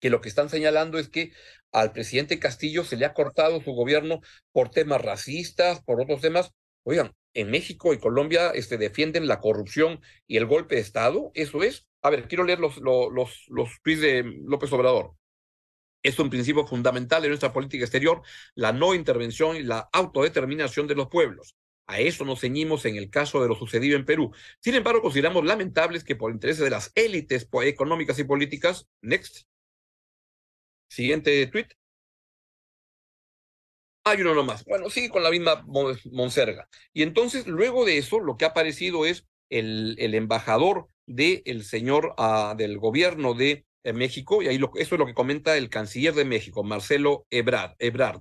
que 0.00 0.10
lo 0.10 0.20
que 0.20 0.28
están 0.28 0.48
señalando 0.48 0.98
es 0.98 1.08
que 1.08 1.32
al 1.72 1.92
presidente 1.92 2.38
Castillo 2.38 2.84
se 2.84 2.96
le 2.96 3.04
ha 3.04 3.14
cortado 3.14 3.60
su 3.62 3.72
gobierno 3.72 4.20
por 4.52 4.70
temas 4.70 5.00
racistas, 5.00 5.82
por 5.82 6.00
otros 6.00 6.20
temas. 6.20 6.52
Oigan, 6.82 7.12
en 7.34 7.50
México 7.50 7.92
y 7.92 7.98
Colombia 7.98 8.50
este, 8.50 8.78
defienden 8.78 9.28
la 9.28 9.38
corrupción 9.38 10.00
y 10.26 10.36
el 10.36 10.46
golpe 10.46 10.76
de 10.76 10.80
Estado, 10.80 11.30
eso 11.34 11.62
es. 11.62 11.86
A 12.02 12.10
ver, 12.10 12.26
quiero 12.26 12.44
leer 12.44 12.58
los, 12.58 12.78
los, 12.78 13.12
los, 13.12 13.44
los 13.48 13.68
tweets 13.82 14.00
de 14.00 14.24
López 14.44 14.72
Obrador. 14.72 15.14
Es 16.02 16.18
un 16.18 16.30
principio 16.30 16.66
fundamental 16.66 17.20
de 17.22 17.28
nuestra 17.28 17.52
política 17.52 17.84
exterior, 17.84 18.22
la 18.54 18.72
no 18.72 18.94
intervención 18.94 19.56
y 19.56 19.62
la 19.62 19.88
autodeterminación 19.92 20.86
de 20.86 20.94
los 20.94 21.08
pueblos. 21.08 21.56
A 21.86 22.00
eso 22.00 22.24
nos 22.24 22.40
ceñimos 22.40 22.84
en 22.86 22.96
el 22.96 23.10
caso 23.10 23.42
de 23.42 23.48
lo 23.48 23.54
sucedido 23.54 23.96
en 23.96 24.06
Perú. 24.06 24.32
Sin 24.60 24.74
embargo, 24.74 25.02
consideramos 25.02 25.44
lamentables 25.44 26.04
que 26.04 26.16
por 26.16 26.32
intereses 26.32 26.64
de 26.64 26.70
las 26.70 26.92
élites 26.94 27.48
económicas 27.64 28.18
y 28.18 28.24
políticas, 28.24 28.86
next, 29.02 29.44
Siguiente 30.90 31.46
tweet. 31.46 31.68
Hay 34.04 34.20
uno 34.22 34.34
nomás. 34.34 34.64
Bueno, 34.64 34.90
sigue 34.90 35.08
con 35.08 35.22
la 35.22 35.30
misma 35.30 35.64
Monserga. 36.10 36.68
Y 36.92 37.02
entonces, 37.02 37.46
luego 37.46 37.84
de 37.84 37.98
eso, 37.98 38.18
lo 38.18 38.36
que 38.36 38.44
ha 38.44 38.48
aparecido 38.48 39.06
es 39.06 39.26
el, 39.50 39.94
el 39.98 40.14
embajador 40.14 40.88
del 41.06 41.64
señor 41.64 42.14
uh, 42.18 42.56
del 42.56 42.78
gobierno 42.78 43.34
de 43.34 43.66
eh, 43.84 43.92
México, 43.92 44.42
y 44.42 44.48
ahí 44.48 44.56
eso 44.56 44.94
es 44.94 44.98
lo 44.98 45.06
que 45.06 45.14
comenta 45.14 45.56
el 45.56 45.70
canciller 45.70 46.14
de 46.14 46.24
México, 46.24 46.64
Marcelo. 46.64 47.26
Ebrard. 47.30 48.20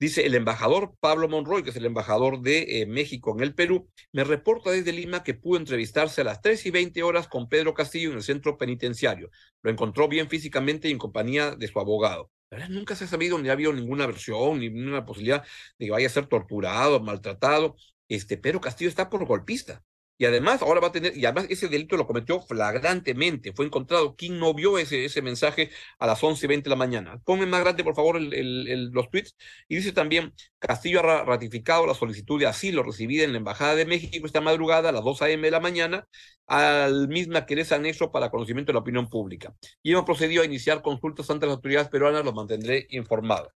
Dice 0.00 0.24
el 0.24 0.34
embajador 0.34 0.94
Pablo 0.98 1.28
Monroy, 1.28 1.62
que 1.62 1.68
es 1.70 1.76
el 1.76 1.84
embajador 1.84 2.40
de 2.40 2.80
eh, 2.80 2.86
México 2.86 3.34
en 3.36 3.42
el 3.42 3.54
Perú, 3.54 3.90
me 4.12 4.24
reporta 4.24 4.70
desde 4.70 4.92
Lima 4.92 5.22
que 5.22 5.34
pudo 5.34 5.58
entrevistarse 5.58 6.22
a 6.22 6.24
las 6.24 6.40
3 6.40 6.64
y 6.64 6.70
20 6.70 7.02
horas 7.02 7.28
con 7.28 7.50
Pedro 7.50 7.74
Castillo 7.74 8.10
en 8.10 8.16
el 8.16 8.22
centro 8.22 8.56
penitenciario. 8.56 9.30
Lo 9.60 9.70
encontró 9.70 10.08
bien 10.08 10.30
físicamente 10.30 10.88
y 10.88 10.92
en 10.92 10.98
compañía 10.98 11.54
de 11.54 11.68
su 11.68 11.78
abogado. 11.78 12.30
Nunca 12.70 12.96
se 12.96 13.04
ha 13.04 13.08
sabido 13.08 13.38
ni 13.38 13.50
ha 13.50 13.52
habido 13.52 13.74
ninguna 13.74 14.06
versión, 14.06 14.60
ni 14.60 14.70
ninguna 14.70 15.04
posibilidad 15.04 15.44
de 15.78 15.86
que 15.86 15.92
vaya 15.92 16.06
a 16.06 16.10
ser 16.10 16.26
torturado, 16.26 16.98
maltratado. 17.00 17.76
Este 18.08 18.38
Pedro 18.38 18.60
Castillo 18.62 18.88
está 18.88 19.10
por 19.10 19.26
golpista. 19.26 19.84
Y 20.20 20.26
además, 20.26 20.60
ahora 20.60 20.80
va 20.80 20.88
a 20.88 20.92
tener, 20.92 21.16
y 21.16 21.24
además 21.24 21.46
ese 21.48 21.68
delito 21.68 21.96
lo 21.96 22.06
cometió 22.06 22.42
flagrantemente. 22.42 23.54
Fue 23.54 23.64
encontrado. 23.64 24.16
¿Quién 24.16 24.38
no 24.38 24.52
vio 24.52 24.76
ese, 24.76 25.06
ese 25.06 25.22
mensaje 25.22 25.70
a 25.98 26.06
las 26.06 26.22
11 26.22 26.44
y 26.44 26.48
20 26.48 26.64
de 26.64 26.70
la 26.70 26.76
mañana? 26.76 27.22
Ponme 27.24 27.46
más 27.46 27.62
grande, 27.62 27.82
por 27.82 27.94
favor, 27.94 28.20
los 28.20 29.10
tweets. 29.10 29.34
Y 29.66 29.76
dice 29.76 29.92
también: 29.92 30.34
Castillo 30.58 31.00
ha 31.00 31.24
ratificado 31.24 31.86
la 31.86 31.94
solicitud 31.94 32.38
de 32.38 32.46
asilo 32.46 32.82
recibida 32.82 33.24
en 33.24 33.32
la 33.32 33.38
Embajada 33.38 33.74
de 33.74 33.86
México 33.86 34.26
esta 34.26 34.42
madrugada 34.42 34.90
a 34.90 34.92
las 34.92 35.04
2 35.04 35.22
a.m. 35.22 35.46
de 35.46 35.50
la 35.50 35.60
mañana, 35.60 36.06
al 36.46 37.08
misma 37.08 37.46
que 37.46 37.58
es 37.58 37.72
anexo 37.72 38.12
para 38.12 38.30
conocimiento 38.30 38.72
de 38.72 38.74
la 38.74 38.80
opinión 38.80 39.08
pública. 39.08 39.54
Y 39.82 39.92
hemos 39.92 40.04
procedido 40.04 40.42
a 40.42 40.44
iniciar 40.44 40.82
consultas 40.82 41.30
ante 41.30 41.46
las 41.46 41.56
autoridades 41.56 41.88
peruanas, 41.88 42.26
los 42.26 42.34
mantendré 42.34 42.86
informados. 42.90 43.52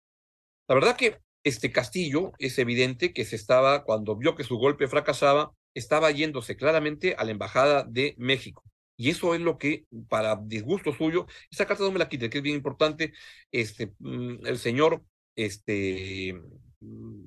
La 0.67 0.77
verdad 0.77 0.97
que 0.97 1.19
este 1.43 1.71
Castillo 1.73 2.33
es 2.39 2.59
evidente 2.59 3.13
que 3.13 3.27
se 3.27 3.37
estaba, 3.37 3.85
cuando 3.85 4.17
vio 4.17 4.35
que 4.35 4.45
su 4.45 4.57
golpe 4.57 4.89
fracasaba, 4.89 5.53
estaba 5.75 6.11
yéndose 6.11 6.57
claramente 6.57 7.15
a 7.19 7.25
la 7.25 7.33
Embajada 7.33 7.85
de 7.85 8.15
México. 8.19 8.63
Y 8.97 9.11
eso 9.11 9.35
es 9.35 9.41
lo 9.41 9.59
que, 9.59 9.87
para 10.09 10.37
disgusto 10.37 10.93
suyo, 10.95 11.27
esa 11.51 11.67
carta 11.67 11.83
no 11.85 11.93
me 11.93 11.99
la 11.99 12.09
quite, 12.09 12.31
que 12.31 12.39
es 12.39 12.45
bien 12.45 12.57
importante, 12.57 13.13
este, 13.51 13.93
mm, 13.99 14.47
el 14.47 14.59
señor 14.59 15.03
este, 15.37 16.41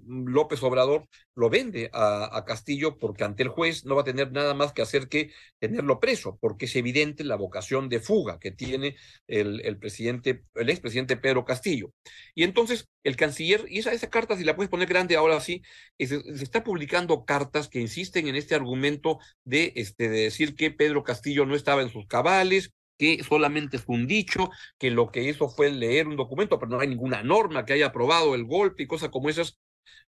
López 0.07 0.63
Obrador 0.63 1.07
lo 1.35 1.49
vende 1.49 1.89
a, 1.93 2.43
Castillo 2.45 2.97
porque 2.97 3.23
ante 3.23 3.43
el 3.43 3.49
juez 3.49 3.85
no 3.85 3.95
va 3.95 4.01
a 4.01 4.05
tener 4.05 4.31
nada 4.31 4.53
más 4.53 4.71
que 4.71 4.81
hacer 4.81 5.09
que 5.09 5.31
tenerlo 5.59 5.99
preso, 5.99 6.37
porque 6.39 6.65
es 6.65 6.75
evidente 6.75 7.23
la 7.23 7.35
vocación 7.35 7.89
de 7.89 7.99
fuga 7.99 8.39
que 8.39 8.51
tiene 8.51 8.95
el, 9.27 9.61
el 9.65 9.77
presidente, 9.77 10.43
el 10.55 10.69
expresidente 10.69 11.17
Pedro 11.17 11.45
Castillo. 11.45 11.91
Y 12.35 12.43
entonces 12.43 12.87
el 13.03 13.15
canciller, 13.15 13.65
y 13.69 13.79
esa, 13.79 13.91
esa 13.91 14.09
carta, 14.09 14.37
si 14.37 14.43
la 14.43 14.55
puedes 14.55 14.69
poner 14.69 14.87
grande 14.87 15.15
ahora 15.15 15.39
sí, 15.39 15.61
se, 15.99 16.21
está 16.41 16.63
publicando 16.63 17.25
cartas 17.25 17.67
que 17.67 17.79
insisten 17.79 18.27
en 18.27 18.35
este 18.35 18.55
argumento 18.55 19.19
de, 19.43 19.73
este, 19.75 20.09
de 20.09 20.23
decir 20.23 20.55
que 20.55 20.71
Pedro 20.71 21.03
Castillo 21.03 21.45
no 21.45 21.55
estaba 21.55 21.81
en 21.81 21.89
sus 21.89 22.05
cabales, 22.07 22.71
que 22.97 23.23
solamente 23.23 23.77
es 23.77 23.83
un 23.87 24.07
dicho, 24.07 24.49
que 24.77 24.91
lo 24.91 25.11
que 25.11 25.23
hizo 25.23 25.49
fue 25.49 25.71
leer 25.71 26.07
un 26.07 26.15
documento, 26.15 26.59
pero 26.59 26.71
no 26.71 26.79
hay 26.79 26.87
ninguna 26.87 27.23
norma 27.23 27.65
que 27.65 27.73
haya 27.73 27.87
aprobado 27.87 28.35
el 28.35 28.45
golpe 28.45 28.83
y 28.83 28.87
cosas 28.87 29.09
como 29.09 29.29
esas. 29.29 29.59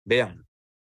Vean, 0.05 0.47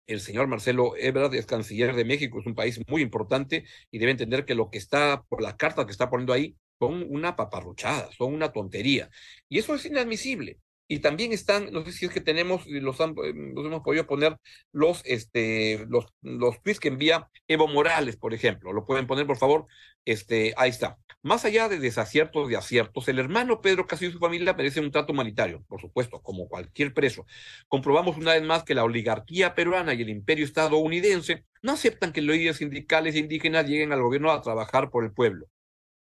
el 0.08 0.22
señor 0.22 0.48
Marcelo 0.48 0.96
Ebrard 0.98 1.36
es 1.36 1.46
canciller 1.46 1.96
de 1.96 2.06
México, 2.06 2.40
es 2.40 2.46
un 2.48 2.56
país 2.56 2.80
muy 2.88 3.02
importante 3.02 3.66
y 3.92 4.00
debe 4.00 4.12
entender 4.12 4.46
que 4.46 4.56
lo 4.56 4.70
que 4.70 4.78
está, 4.80 5.24
por 5.30 5.42
las 5.42 5.56
cartas 5.56 5.86
que 5.86 5.92
está 5.92 6.10
poniendo 6.10 6.34
ahí, 6.34 6.58
son 6.80 7.06
una 7.10 7.36
paparruchada, 7.36 8.10
son 8.14 8.34
una 8.34 8.52
tontería. 8.52 9.10
Y 9.50 9.60
eso 9.60 9.76
es 9.76 9.86
inadmisible. 9.86 10.60
Y 10.92 11.00
también 11.00 11.32
están, 11.32 11.72
no 11.72 11.86
sé 11.86 11.92
si 11.92 12.06
es 12.08 12.12
que 12.12 12.20
tenemos, 12.20 12.66
los, 12.66 13.00
han, 13.00 13.14
los 13.14 13.66
hemos 13.66 13.84
podido 13.84 14.08
poner 14.08 14.38
los, 14.72 15.04
este, 15.06 15.86
los, 15.88 16.08
los 16.22 16.60
tweets 16.64 16.80
que 16.80 16.88
envía 16.88 17.30
Evo 17.48 17.68
Morales, 17.68 18.18
por 18.18 18.34
ejemplo. 18.34 18.74
Lo 18.74 18.88
pueden 18.88 19.06
poner, 19.06 19.28
por 19.28 19.38
favor. 19.38 19.68
Este, 20.04 20.56
ahí 20.58 20.72
está. 20.72 20.98
Más 21.22 21.46
allá 21.46 21.70
de 21.70 21.78
desaciertos 21.78 22.50
y 22.50 22.56
aciertos, 22.56 23.08
el 23.08 23.20
hermano 23.20 23.62
Pedro 23.62 23.86
Castillo 23.86 24.10
y 24.10 24.14
su 24.14 24.20
familia 24.20 24.54
merecen 24.54 24.84
un 24.84 24.92
trato 24.92 25.14
humanitario, 25.14 25.64
por 25.68 25.80
supuesto, 25.80 26.22
como 26.24 26.48
cualquier 26.48 26.92
preso. 26.92 27.28
Comprobamos 27.68 28.18
una 28.18 28.34
vez 28.34 28.42
más 28.42 28.64
que 28.64 28.74
la 28.74 28.84
oligarquía 28.84 29.54
peruana 29.54 29.94
y 29.94 30.02
el 30.02 30.10
imperio 30.10 30.44
estadounidense 30.44 31.46
no 31.62 31.74
aceptan 31.74 32.12
que 32.12 32.24
los 32.24 32.36
líderes 32.36 32.58
sindicales 32.58 33.14
e 33.14 33.20
indígenas 33.20 33.68
lleguen 33.68 33.92
al 33.92 34.02
gobierno 34.02 34.32
a 34.32 34.42
trabajar 34.42 34.90
por 34.90 35.04
el 35.04 35.12
pueblo. 35.12 35.46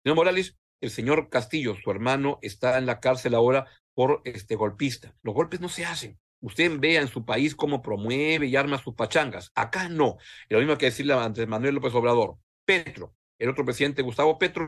Señor 0.03 0.17
Morales, 0.17 0.57
el 0.81 0.89
señor 0.89 1.29
Castillo, 1.29 1.77
su 1.81 1.89
hermano, 1.91 2.39
está 2.41 2.77
en 2.77 2.85
la 2.85 2.99
cárcel 2.99 3.35
ahora 3.35 3.67
por 3.95 4.21
este 4.25 4.55
golpista. 4.55 5.15
Los 5.23 5.33
golpes 5.33 5.59
no 5.59 5.69
se 5.69 5.85
hacen. 5.85 6.19
Usted 6.41 6.71
vea 6.79 7.01
en 7.01 7.07
su 7.07 7.25
país 7.25 7.55
cómo 7.55 7.81
promueve 7.81 8.45
y 8.45 8.55
arma 8.55 8.77
sus 8.77 8.93
pachangas. 8.93 9.51
Acá 9.55 9.89
no. 9.89 10.17
Lo 10.49 10.59
mismo 10.59 10.77
que 10.77 10.87
decirle 10.87 11.13
a 11.13 11.23
Andrés 11.23 11.47
Manuel 11.47 11.75
López 11.75 11.93
Obrador. 11.95 12.37
Petro, 12.65 13.15
el 13.39 13.49
otro 13.49 13.65
presidente 13.65 14.01
Gustavo 14.01 14.37
Petro, 14.37 14.67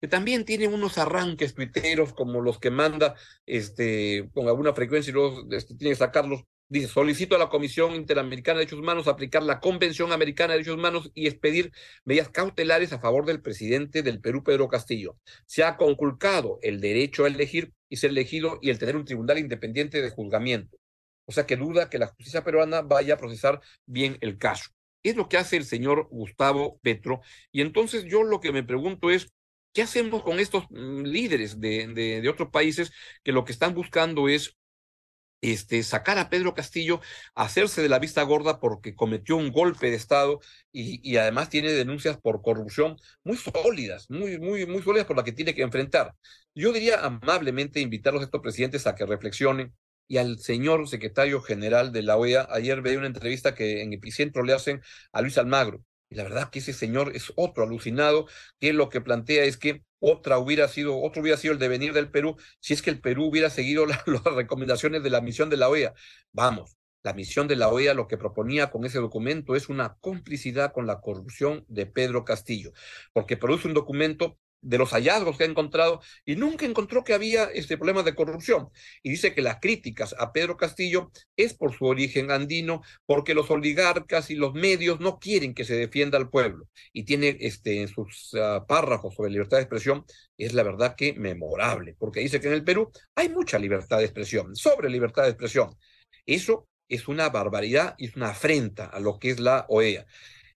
que 0.00 0.08
también 0.08 0.44
tiene 0.44 0.68
unos 0.68 0.98
arranques 0.98 1.54
tuiteros 1.54 2.12
como 2.12 2.40
los 2.40 2.58
que 2.58 2.70
manda 2.70 3.14
este, 3.46 4.28
con 4.34 4.46
alguna 4.46 4.72
frecuencia 4.72 5.10
y 5.10 5.14
luego 5.14 5.46
este, 5.50 5.74
tiene 5.74 5.92
que 5.92 5.98
sacarlos 5.98 6.44
Dice, 6.68 6.88
solicito 6.88 7.36
a 7.36 7.38
la 7.38 7.48
Comisión 7.48 7.94
Interamericana 7.94 8.58
de 8.58 8.64
Derechos 8.64 8.80
Humanos 8.80 9.06
aplicar 9.06 9.44
la 9.44 9.60
Convención 9.60 10.10
Americana 10.10 10.52
de 10.52 10.58
Derechos 10.58 10.76
Humanos 10.76 11.12
y 11.14 11.28
expedir 11.28 11.70
medidas 12.04 12.28
cautelares 12.30 12.92
a 12.92 12.98
favor 12.98 13.24
del 13.24 13.40
presidente 13.40 14.02
del 14.02 14.20
Perú, 14.20 14.42
Pedro 14.42 14.66
Castillo. 14.66 15.16
Se 15.46 15.62
ha 15.62 15.76
conculcado 15.76 16.58
el 16.62 16.80
derecho 16.80 17.24
a 17.24 17.28
elegir 17.28 17.72
y 17.88 17.98
ser 17.98 18.10
elegido 18.10 18.58
y 18.60 18.70
el 18.70 18.80
tener 18.80 18.96
un 18.96 19.04
tribunal 19.04 19.38
independiente 19.38 20.02
de 20.02 20.10
juzgamiento. 20.10 20.76
O 21.26 21.32
sea 21.32 21.46
que 21.46 21.56
duda 21.56 21.88
que 21.88 22.00
la 22.00 22.08
justicia 22.08 22.42
peruana 22.42 22.82
vaya 22.82 23.14
a 23.14 23.18
procesar 23.18 23.60
bien 23.86 24.18
el 24.20 24.36
caso. 24.36 24.70
Es 25.04 25.14
lo 25.14 25.28
que 25.28 25.36
hace 25.36 25.56
el 25.56 25.64
señor 25.64 26.08
Gustavo 26.10 26.80
Petro. 26.82 27.20
Y 27.52 27.60
entonces 27.60 28.06
yo 28.06 28.24
lo 28.24 28.40
que 28.40 28.50
me 28.50 28.64
pregunto 28.64 29.10
es, 29.10 29.28
¿qué 29.72 29.82
hacemos 29.82 30.24
con 30.24 30.40
estos 30.40 30.64
mm, 30.70 31.02
líderes 31.02 31.60
de, 31.60 31.86
de, 31.86 32.20
de 32.22 32.28
otros 32.28 32.50
países 32.50 32.90
que 33.22 33.30
lo 33.30 33.44
que 33.44 33.52
están 33.52 33.72
buscando 33.72 34.28
es 34.28 34.56
este, 35.52 35.82
sacar 35.82 36.18
a 36.18 36.28
Pedro 36.30 36.54
Castillo, 36.54 37.00
hacerse 37.34 37.82
de 37.82 37.88
la 37.88 37.98
vista 37.98 38.22
gorda 38.22 38.60
porque 38.60 38.94
cometió 38.94 39.36
un 39.36 39.52
golpe 39.52 39.90
de 39.90 39.96
Estado 39.96 40.40
y, 40.72 41.16
además 41.16 41.48
tiene 41.48 41.72
denuncias 41.72 42.18
por 42.18 42.42
corrupción 42.42 42.96
muy 43.24 43.36
sólidas, 43.36 44.10
muy, 44.10 44.38
muy, 44.38 44.66
muy 44.66 44.82
sólidas 44.82 45.06
por 45.06 45.16
las 45.16 45.24
que 45.24 45.32
tiene 45.32 45.54
que 45.54 45.62
enfrentar. 45.62 46.14
Yo 46.54 46.72
diría 46.72 47.04
amablemente 47.04 47.80
invitarlos 47.80 48.22
a 48.22 48.26
estos 48.26 48.40
presidentes 48.40 48.86
a 48.86 48.94
que 48.94 49.06
reflexionen 49.06 49.74
y 50.08 50.18
al 50.18 50.38
señor 50.38 50.88
secretario 50.88 51.40
general 51.42 51.92
de 51.92 52.02
la 52.02 52.16
OEA. 52.16 52.46
Ayer 52.50 52.80
veía 52.82 52.98
una 52.98 53.06
entrevista 53.08 53.54
que 53.54 53.82
en 53.82 53.92
Epicentro 53.92 54.42
le 54.42 54.52
hacen 54.54 54.80
a 55.12 55.22
Luis 55.22 55.38
Almagro. 55.38 55.82
Y 56.08 56.14
la 56.14 56.22
verdad 56.22 56.50
que 56.50 56.60
ese 56.60 56.72
señor 56.72 57.12
es 57.14 57.32
otro 57.36 57.64
alucinado, 57.64 58.26
que 58.60 58.72
lo 58.72 58.88
que 58.88 59.00
plantea 59.00 59.44
es 59.44 59.56
que 59.56 59.82
otra 59.98 60.38
hubiera 60.38 60.68
sido, 60.68 61.00
otro 61.00 61.22
hubiera 61.22 61.38
sido 61.38 61.52
el 61.52 61.58
devenir 61.58 61.92
del 61.92 62.10
Perú 62.10 62.36
si 62.60 62.74
es 62.74 62.82
que 62.82 62.90
el 62.90 63.00
Perú 63.00 63.26
hubiera 63.26 63.50
seguido 63.50 63.86
las 63.86 64.04
recomendaciones 64.04 65.02
de 65.02 65.10
la 65.10 65.20
misión 65.20 65.50
de 65.50 65.56
la 65.56 65.68
OEA. 65.68 65.94
Vamos, 66.32 66.76
la 67.02 67.12
misión 67.12 67.48
de 67.48 67.56
la 67.56 67.68
OEA 67.68 67.94
lo 67.94 68.08
que 68.08 68.18
proponía 68.18 68.70
con 68.70 68.84
ese 68.84 68.98
documento 68.98 69.56
es 69.56 69.68
una 69.68 69.96
complicidad 70.00 70.72
con 70.72 70.86
la 70.86 71.00
corrupción 71.00 71.64
de 71.68 71.86
Pedro 71.86 72.24
Castillo, 72.24 72.72
porque 73.12 73.36
produce 73.36 73.68
un 73.68 73.74
documento 73.74 74.38
de 74.66 74.78
los 74.78 74.90
hallazgos 74.90 75.38
que 75.38 75.44
ha 75.44 75.46
encontrado 75.46 76.00
y 76.24 76.34
nunca 76.34 76.66
encontró 76.66 77.04
que 77.04 77.14
había 77.14 77.44
este 77.44 77.76
problema 77.76 78.02
de 78.02 78.14
corrupción. 78.14 78.68
Y 79.02 79.10
dice 79.10 79.32
que 79.32 79.42
las 79.42 79.58
críticas 79.60 80.14
a 80.18 80.32
Pedro 80.32 80.56
Castillo 80.56 81.10
es 81.36 81.54
por 81.54 81.72
su 81.72 81.86
origen 81.86 82.30
andino, 82.30 82.82
porque 83.06 83.34
los 83.34 83.50
oligarcas 83.50 84.30
y 84.30 84.34
los 84.34 84.54
medios 84.54 84.98
no 85.00 85.18
quieren 85.18 85.54
que 85.54 85.64
se 85.64 85.76
defienda 85.76 86.18
al 86.18 86.30
pueblo. 86.30 86.68
Y 86.92 87.04
tiene 87.04 87.36
este, 87.40 87.80
en 87.80 87.88
sus 87.88 88.34
uh, 88.34 88.66
párrafos 88.66 89.14
sobre 89.14 89.30
libertad 89.30 89.58
de 89.58 89.62
expresión, 89.62 90.04
es 90.36 90.52
la 90.52 90.64
verdad 90.64 90.96
que 90.96 91.12
memorable, 91.14 91.94
porque 91.98 92.20
dice 92.20 92.40
que 92.40 92.48
en 92.48 92.54
el 92.54 92.64
Perú 92.64 92.90
hay 93.14 93.28
mucha 93.28 93.58
libertad 93.58 93.98
de 93.98 94.04
expresión, 94.04 94.56
sobre 94.56 94.90
libertad 94.90 95.22
de 95.22 95.30
expresión. 95.30 95.76
Eso 96.26 96.68
es 96.88 97.06
una 97.06 97.28
barbaridad 97.28 97.94
y 97.98 98.06
es 98.06 98.16
una 98.16 98.30
afrenta 98.30 98.86
a 98.86 98.98
lo 98.98 99.18
que 99.18 99.30
es 99.30 99.38
la 99.38 99.64
OEA. 99.68 100.06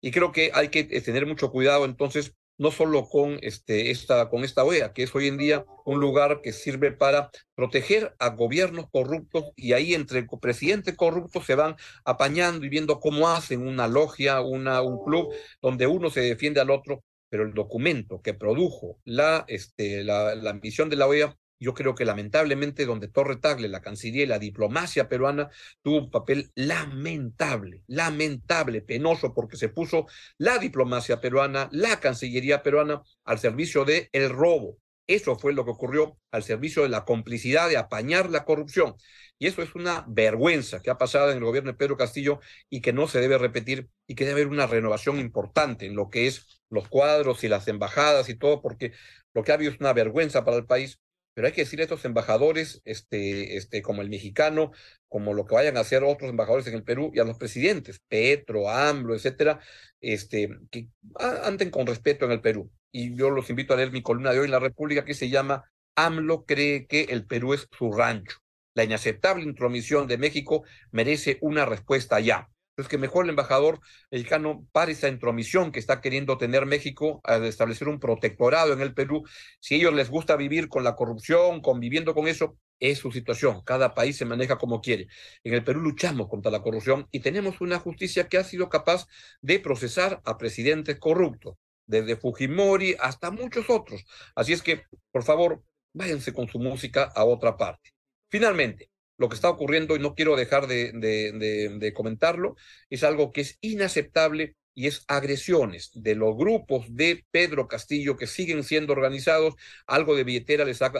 Y 0.00 0.12
creo 0.12 0.30
que 0.30 0.52
hay 0.54 0.68
que 0.68 0.84
tener 0.84 1.26
mucho 1.26 1.50
cuidado 1.50 1.84
entonces 1.84 2.34
no 2.58 2.70
solo 2.70 3.08
con, 3.08 3.38
este, 3.42 3.90
esta, 3.90 4.28
con 4.28 4.44
esta 4.44 4.64
OEA, 4.64 4.92
que 4.92 5.02
es 5.02 5.14
hoy 5.14 5.28
en 5.28 5.38
día 5.38 5.64
un 5.84 6.00
lugar 6.00 6.40
que 6.42 6.52
sirve 6.52 6.92
para 6.92 7.30
proteger 7.54 8.14
a 8.18 8.30
gobiernos 8.30 8.86
corruptos 8.90 9.44
y 9.56 9.72
ahí 9.72 9.94
entre 9.94 10.26
presidentes 10.40 10.96
corruptos 10.96 11.44
se 11.46 11.54
van 11.54 11.76
apañando 12.04 12.64
y 12.64 12.68
viendo 12.68 13.00
cómo 13.00 13.28
hacen 13.28 13.66
una 13.66 13.88
logia, 13.88 14.40
una, 14.40 14.82
un 14.82 15.04
club 15.04 15.34
donde 15.60 15.86
uno 15.86 16.10
se 16.10 16.20
defiende 16.20 16.60
al 16.60 16.70
otro, 16.70 17.04
pero 17.28 17.44
el 17.44 17.54
documento 17.54 18.22
que 18.22 18.34
produjo 18.34 18.98
la, 19.04 19.44
este, 19.48 20.04
la, 20.04 20.34
la 20.34 20.54
misión 20.54 20.88
de 20.88 20.96
la 20.96 21.06
OEA 21.06 21.36
yo 21.58 21.74
creo 21.74 21.94
que 21.94 22.04
lamentablemente 22.04 22.86
donde 22.86 23.08
Torre 23.08 23.36
Tagle, 23.36 23.68
la 23.68 23.80
Cancillería 23.80 24.24
y 24.24 24.26
la 24.26 24.38
diplomacia 24.38 25.08
peruana 25.08 25.50
tuvo 25.82 25.98
un 25.98 26.10
papel 26.10 26.50
lamentable, 26.54 27.82
lamentable, 27.86 28.82
penoso, 28.82 29.34
porque 29.34 29.56
se 29.56 29.68
puso 29.68 30.06
la 30.38 30.58
diplomacia 30.58 31.20
peruana, 31.20 31.68
la 31.72 32.00
Cancillería 32.00 32.62
peruana 32.62 33.02
al 33.24 33.38
servicio 33.38 33.84
de 33.84 34.08
el 34.12 34.30
robo. 34.30 34.78
Eso 35.06 35.38
fue 35.38 35.52
lo 35.52 35.64
que 35.64 35.70
ocurrió 35.70 36.18
al 36.32 36.42
servicio 36.42 36.82
de 36.82 36.88
la 36.88 37.04
complicidad 37.04 37.68
de 37.68 37.76
apañar 37.76 38.28
la 38.28 38.44
corrupción. 38.44 38.96
Y 39.38 39.46
eso 39.46 39.62
es 39.62 39.74
una 39.74 40.04
vergüenza 40.08 40.80
que 40.80 40.90
ha 40.90 40.98
pasado 40.98 41.30
en 41.30 41.38
el 41.38 41.44
gobierno 41.44 41.70
de 41.70 41.76
Pedro 41.76 41.96
Castillo 41.96 42.40
y 42.68 42.80
que 42.80 42.92
no 42.92 43.06
se 43.06 43.20
debe 43.20 43.38
repetir 43.38 43.88
y 44.06 44.14
que 44.14 44.24
debe 44.24 44.40
haber 44.40 44.52
una 44.52 44.66
renovación 44.66 45.20
importante 45.20 45.86
en 45.86 45.94
lo 45.94 46.10
que 46.10 46.26
es 46.26 46.60
los 46.70 46.88
cuadros 46.88 47.44
y 47.44 47.48
las 47.48 47.68
embajadas 47.68 48.28
y 48.28 48.34
todo, 48.36 48.60
porque 48.62 48.92
lo 49.34 49.44
que 49.44 49.52
ha 49.52 49.54
habido 49.54 49.70
es 49.72 49.80
una 49.80 49.92
vergüenza 49.92 50.44
para 50.44 50.56
el 50.56 50.66
país 50.66 51.00
pero 51.36 51.48
hay 51.48 51.52
que 51.52 51.64
decirle 51.64 51.82
a 51.82 51.84
estos 51.84 52.06
embajadores, 52.06 52.80
este, 52.86 53.58
este, 53.58 53.82
como 53.82 54.00
el 54.00 54.08
mexicano, 54.08 54.72
como 55.06 55.34
lo 55.34 55.44
que 55.44 55.54
vayan 55.54 55.76
a 55.76 55.80
hacer 55.80 56.02
otros 56.02 56.30
embajadores 56.30 56.66
en 56.66 56.72
el 56.72 56.82
Perú 56.82 57.12
y 57.14 57.18
a 57.18 57.24
los 57.24 57.36
presidentes, 57.36 58.00
Petro, 58.08 58.70
AMLO, 58.70 59.14
etcétera, 59.14 59.60
este, 60.00 60.48
que 60.70 60.88
anden 61.18 61.68
con 61.68 61.86
respeto 61.86 62.24
en 62.24 62.32
el 62.32 62.40
Perú. 62.40 62.70
Y 62.90 63.14
yo 63.14 63.28
los 63.28 63.50
invito 63.50 63.74
a 63.74 63.76
leer 63.76 63.92
mi 63.92 64.02
columna 64.02 64.32
de 64.32 64.38
hoy 64.38 64.46
en 64.46 64.50
La 64.50 64.60
República 64.60 65.04
que 65.04 65.12
se 65.12 65.28
llama 65.28 65.70
AMLO 65.94 66.46
cree 66.46 66.86
que 66.86 67.02
el 67.02 67.26
Perú 67.26 67.52
es 67.52 67.68
su 67.70 67.92
rancho. 67.92 68.38
La 68.72 68.84
inaceptable 68.84 69.44
intromisión 69.44 70.06
de 70.06 70.16
México 70.16 70.64
merece 70.90 71.36
una 71.42 71.66
respuesta 71.66 72.18
ya. 72.18 72.48
Es 72.76 72.88
que 72.88 72.98
mejor 72.98 73.24
el 73.24 73.30
embajador 73.30 73.80
mexicano 74.10 74.66
pare 74.70 74.92
esa 74.92 75.08
intromisión 75.08 75.72
que 75.72 75.78
está 75.78 76.02
queriendo 76.02 76.36
tener 76.36 76.66
México 76.66 77.20
al 77.24 77.44
establecer 77.46 77.88
un 77.88 77.98
protectorado 77.98 78.74
en 78.74 78.82
el 78.82 78.92
Perú. 78.92 79.24
Si 79.60 79.74
a 79.74 79.78
ellos 79.78 79.94
les 79.94 80.10
gusta 80.10 80.36
vivir 80.36 80.68
con 80.68 80.84
la 80.84 80.94
corrupción, 80.94 81.62
conviviendo 81.62 82.14
con 82.14 82.28
eso, 82.28 82.58
es 82.78 82.98
su 82.98 83.10
situación. 83.12 83.62
Cada 83.64 83.94
país 83.94 84.18
se 84.18 84.26
maneja 84.26 84.58
como 84.58 84.82
quiere. 84.82 85.06
En 85.42 85.54
el 85.54 85.64
Perú 85.64 85.80
luchamos 85.80 86.28
contra 86.28 86.50
la 86.50 86.60
corrupción 86.60 87.08
y 87.10 87.20
tenemos 87.20 87.62
una 87.62 87.78
justicia 87.78 88.28
que 88.28 88.36
ha 88.36 88.44
sido 88.44 88.68
capaz 88.68 89.06
de 89.40 89.58
procesar 89.58 90.20
a 90.26 90.36
presidentes 90.36 90.98
corruptos, 90.98 91.56
desde 91.86 92.16
Fujimori 92.16 92.94
hasta 93.00 93.30
muchos 93.30 93.70
otros. 93.70 94.04
Así 94.34 94.52
es 94.52 94.62
que, 94.62 94.82
por 95.10 95.22
favor, 95.24 95.62
váyanse 95.94 96.34
con 96.34 96.46
su 96.48 96.58
música 96.58 97.04
a 97.04 97.24
otra 97.24 97.56
parte. 97.56 97.92
Finalmente, 98.28 98.90
lo 99.18 99.28
que 99.28 99.34
está 99.34 99.48
ocurriendo, 99.50 99.96
y 99.96 99.98
no 99.98 100.14
quiero 100.14 100.36
dejar 100.36 100.66
de, 100.66 100.92
de, 100.92 101.78
de, 101.78 101.92
comentarlo, 101.94 102.56
es 102.90 103.04
algo 103.04 103.32
que 103.32 103.42
es 103.42 103.58
inaceptable 103.60 104.56
y 104.74 104.86
es 104.86 105.04
agresiones 105.08 105.90
de 105.94 106.14
los 106.14 106.36
grupos 106.36 106.84
de 106.94 107.24
Pedro 107.30 107.66
Castillo 107.66 108.16
que 108.16 108.26
siguen 108.26 108.62
siendo 108.62 108.92
organizados. 108.92 109.54
Algo 109.86 110.14
de 110.16 110.24
billetera 110.24 110.64
les 110.64 110.82
ha, 110.82 110.90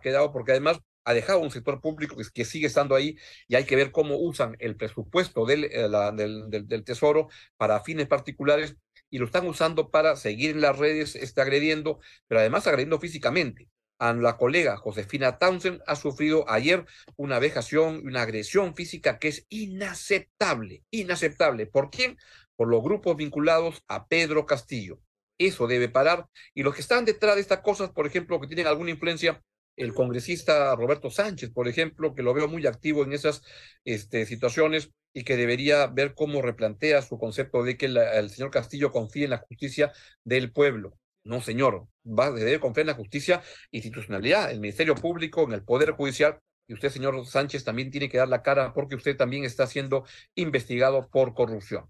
quedado 0.00 0.32
porque 0.32 0.52
además 0.52 0.78
ha 1.04 1.14
dejado 1.14 1.40
un 1.40 1.50
sector 1.50 1.80
público 1.80 2.16
que, 2.34 2.44
sigue 2.44 2.66
estando 2.66 2.94
ahí 2.94 3.16
y 3.46 3.56
hay 3.56 3.64
que 3.64 3.76
ver 3.76 3.92
cómo 3.92 4.16
usan 4.16 4.56
el 4.58 4.76
presupuesto 4.76 5.44
del, 5.46 5.64
eh, 5.64 5.88
del, 6.14 6.66
del, 6.66 6.84
Tesoro 6.84 7.28
para 7.56 7.80
fines 7.80 8.08
particulares 8.08 8.76
y 9.10 9.18
lo 9.18 9.26
están 9.26 9.46
usando 9.46 9.90
para 9.90 10.16
seguir 10.16 10.50
en 10.52 10.62
las 10.62 10.78
redes 10.78 11.14
este, 11.14 11.40
agrediendo, 11.40 12.00
pero 12.26 12.40
además 12.40 12.66
agrediendo 12.66 12.98
físicamente 12.98 13.68
a 13.98 14.12
la 14.12 14.36
colega 14.36 14.76
Josefina 14.76 15.38
Townsend 15.38 15.82
ha 15.86 15.96
sufrido 15.96 16.48
ayer 16.50 16.84
una 17.16 17.38
vejación 17.38 18.00
y 18.02 18.06
una 18.06 18.22
agresión 18.22 18.74
física 18.74 19.18
que 19.18 19.28
es 19.28 19.46
inaceptable, 19.48 20.84
inaceptable. 20.90 21.66
¿Por 21.66 21.90
quién? 21.90 22.18
Por 22.56 22.68
los 22.68 22.82
grupos 22.82 23.16
vinculados 23.16 23.82
a 23.88 24.06
Pedro 24.06 24.46
Castillo. 24.46 25.00
Eso 25.38 25.66
debe 25.66 25.88
parar. 25.88 26.26
Y 26.54 26.62
los 26.62 26.74
que 26.74 26.80
están 26.80 27.04
detrás 27.04 27.34
de 27.34 27.42
estas 27.42 27.60
cosas, 27.60 27.90
por 27.90 28.06
ejemplo, 28.06 28.40
que 28.40 28.46
tienen 28.46 28.66
alguna 28.66 28.90
influencia, 28.90 29.42
el 29.76 29.92
congresista 29.92 30.74
Roberto 30.74 31.10
Sánchez, 31.10 31.50
por 31.50 31.68
ejemplo, 31.68 32.14
que 32.14 32.22
lo 32.22 32.32
veo 32.32 32.48
muy 32.48 32.66
activo 32.66 33.04
en 33.04 33.12
esas 33.12 33.42
este, 33.84 34.24
situaciones 34.24 34.90
y 35.12 35.24
que 35.24 35.36
debería 35.36 35.86
ver 35.86 36.14
cómo 36.14 36.42
replantea 36.42 37.02
su 37.02 37.18
concepto 37.18 37.62
de 37.62 37.76
que 37.76 37.88
la, 37.88 38.18
el 38.18 38.30
señor 38.30 38.50
Castillo 38.50 38.90
confíe 38.90 39.24
en 39.24 39.30
la 39.30 39.38
justicia 39.38 39.92
del 40.24 40.52
pueblo. 40.52 40.98
No, 41.26 41.40
señor, 41.40 41.88
va, 42.06 42.30
debe 42.30 42.60
confiar 42.60 42.84
en 42.84 42.88
la 42.88 42.94
justicia, 42.94 43.42
institucionalidad, 43.72 44.50
el 44.50 44.60
Ministerio 44.60 44.94
Público, 44.94 45.42
en 45.44 45.52
el 45.52 45.64
Poder 45.64 45.90
Judicial, 45.92 46.38
Y 46.68 46.74
usted, 46.74 46.90
señor 46.90 47.24
Sánchez, 47.26 47.64
también 47.64 47.90
tiene 47.90 48.08
que 48.08 48.18
dar 48.18 48.28
la 48.28 48.42
cara 48.42 48.72
porque 48.72 48.96
usted 48.96 49.16
también 49.16 49.44
está 49.44 49.66
siendo 49.66 50.04
investigado 50.34 51.08
por 51.10 51.34
corrupción. 51.34 51.84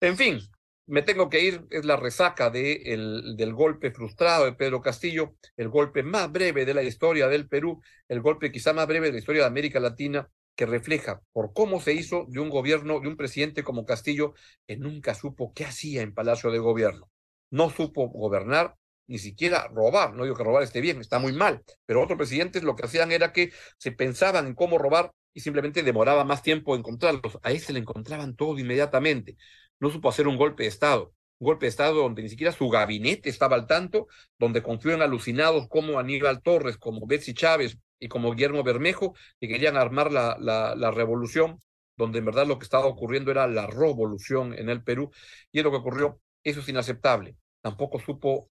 En 0.00 0.16
fin, 0.16 0.40
me 0.86 1.02
tengo 1.02 1.28
que 1.30 1.40
ir, 1.42 1.66
es 1.70 1.84
la 1.84 1.96
resaca 1.96 2.50
de 2.50 2.82
el, 2.94 3.36
del 3.36 3.54
golpe 3.54 3.90
frustrado 3.90 4.44
de 4.44 4.52
Pedro 4.54 4.80
Castillo, 4.82 5.34
el 5.56 5.68
golpe 5.68 6.02
más 6.02 6.30
breve 6.32 6.64
de 6.64 6.74
la 6.74 6.82
historia 6.82 7.28
del 7.28 7.48
Perú, 7.48 7.82
el 8.08 8.20
golpe 8.20 8.52
quizá 8.52 8.72
más 8.72 8.86
breve 8.86 9.06
de 9.08 9.12
la 9.14 9.18
historia 9.18 9.42
de 9.42 9.48
América 9.48 9.80
Latina, 9.80 10.28
que 10.54 10.66
refleja 10.66 11.22
por 11.32 11.52
cómo 11.52 11.80
se 11.80 11.92
hizo 11.94 12.26
de 12.28 12.40
un 12.40 12.50
gobierno, 12.50 13.00
de 13.00 13.08
un 13.08 13.16
presidente 13.16 13.64
como 13.64 13.84
Castillo, 13.86 14.34
que 14.66 14.76
nunca 14.76 15.14
supo 15.14 15.52
qué 15.54 15.64
hacía 15.64 16.02
en 16.02 16.14
Palacio 16.14 16.50
de 16.50 16.58
Gobierno. 16.58 17.10
No 17.50 17.70
supo 17.70 18.08
gobernar, 18.08 18.74
ni 19.06 19.18
siquiera 19.18 19.68
robar. 19.68 20.14
No 20.14 20.24
digo 20.24 20.36
que 20.36 20.44
robar 20.44 20.62
esté 20.62 20.80
bien, 20.80 21.00
está 21.00 21.18
muy 21.18 21.32
mal, 21.32 21.62
pero 21.86 22.02
otros 22.02 22.18
presidentes 22.18 22.62
lo 22.62 22.76
que 22.76 22.86
hacían 22.86 23.12
era 23.12 23.32
que 23.32 23.52
se 23.78 23.92
pensaban 23.92 24.46
en 24.46 24.54
cómo 24.54 24.78
robar 24.78 25.12
y 25.32 25.40
simplemente 25.40 25.82
demoraba 25.82 26.24
más 26.24 26.42
tiempo 26.42 26.74
encontrarlos. 26.76 27.38
A 27.42 27.52
ese 27.52 27.72
le 27.72 27.80
encontraban 27.80 28.36
todo 28.36 28.58
inmediatamente 28.58 29.36
no 29.80 29.90
supo 29.90 30.08
hacer 30.08 30.28
un 30.28 30.36
golpe 30.36 30.64
de 30.64 30.68
Estado. 30.68 31.12
Un 31.38 31.46
golpe 31.46 31.66
de 31.66 31.70
Estado 31.70 31.94
donde 31.96 32.22
ni 32.22 32.28
siquiera 32.28 32.52
su 32.52 32.68
gabinete 32.68 33.28
estaba 33.28 33.56
al 33.56 33.66
tanto, 33.66 34.06
donde 34.38 34.62
confió 34.62 34.92
en 34.92 35.02
alucinados 35.02 35.68
como 35.68 35.98
Aníbal 35.98 36.42
Torres, 36.42 36.78
como 36.78 37.06
Betsy 37.06 37.34
Chávez 37.34 37.78
y 37.98 38.08
como 38.08 38.32
Guillermo 38.32 38.62
Bermejo, 38.62 39.14
que 39.40 39.48
querían 39.48 39.76
armar 39.76 40.12
la, 40.12 40.36
la, 40.40 40.74
la 40.74 40.90
revolución, 40.90 41.62
donde 41.96 42.18
en 42.20 42.24
verdad 42.26 42.46
lo 42.46 42.58
que 42.58 42.64
estaba 42.64 42.86
ocurriendo 42.86 43.30
era 43.30 43.46
la 43.46 43.66
revolución 43.66 44.54
en 44.58 44.70
el 44.70 44.82
Perú, 44.82 45.10
y 45.52 45.58
es 45.58 45.64
lo 45.64 45.70
que 45.70 45.78
ocurrió. 45.78 46.20
Eso 46.46 46.60
es 46.60 46.68
inaceptable. 46.68 47.34
Tampoco 47.60 47.98
supo 47.98 48.48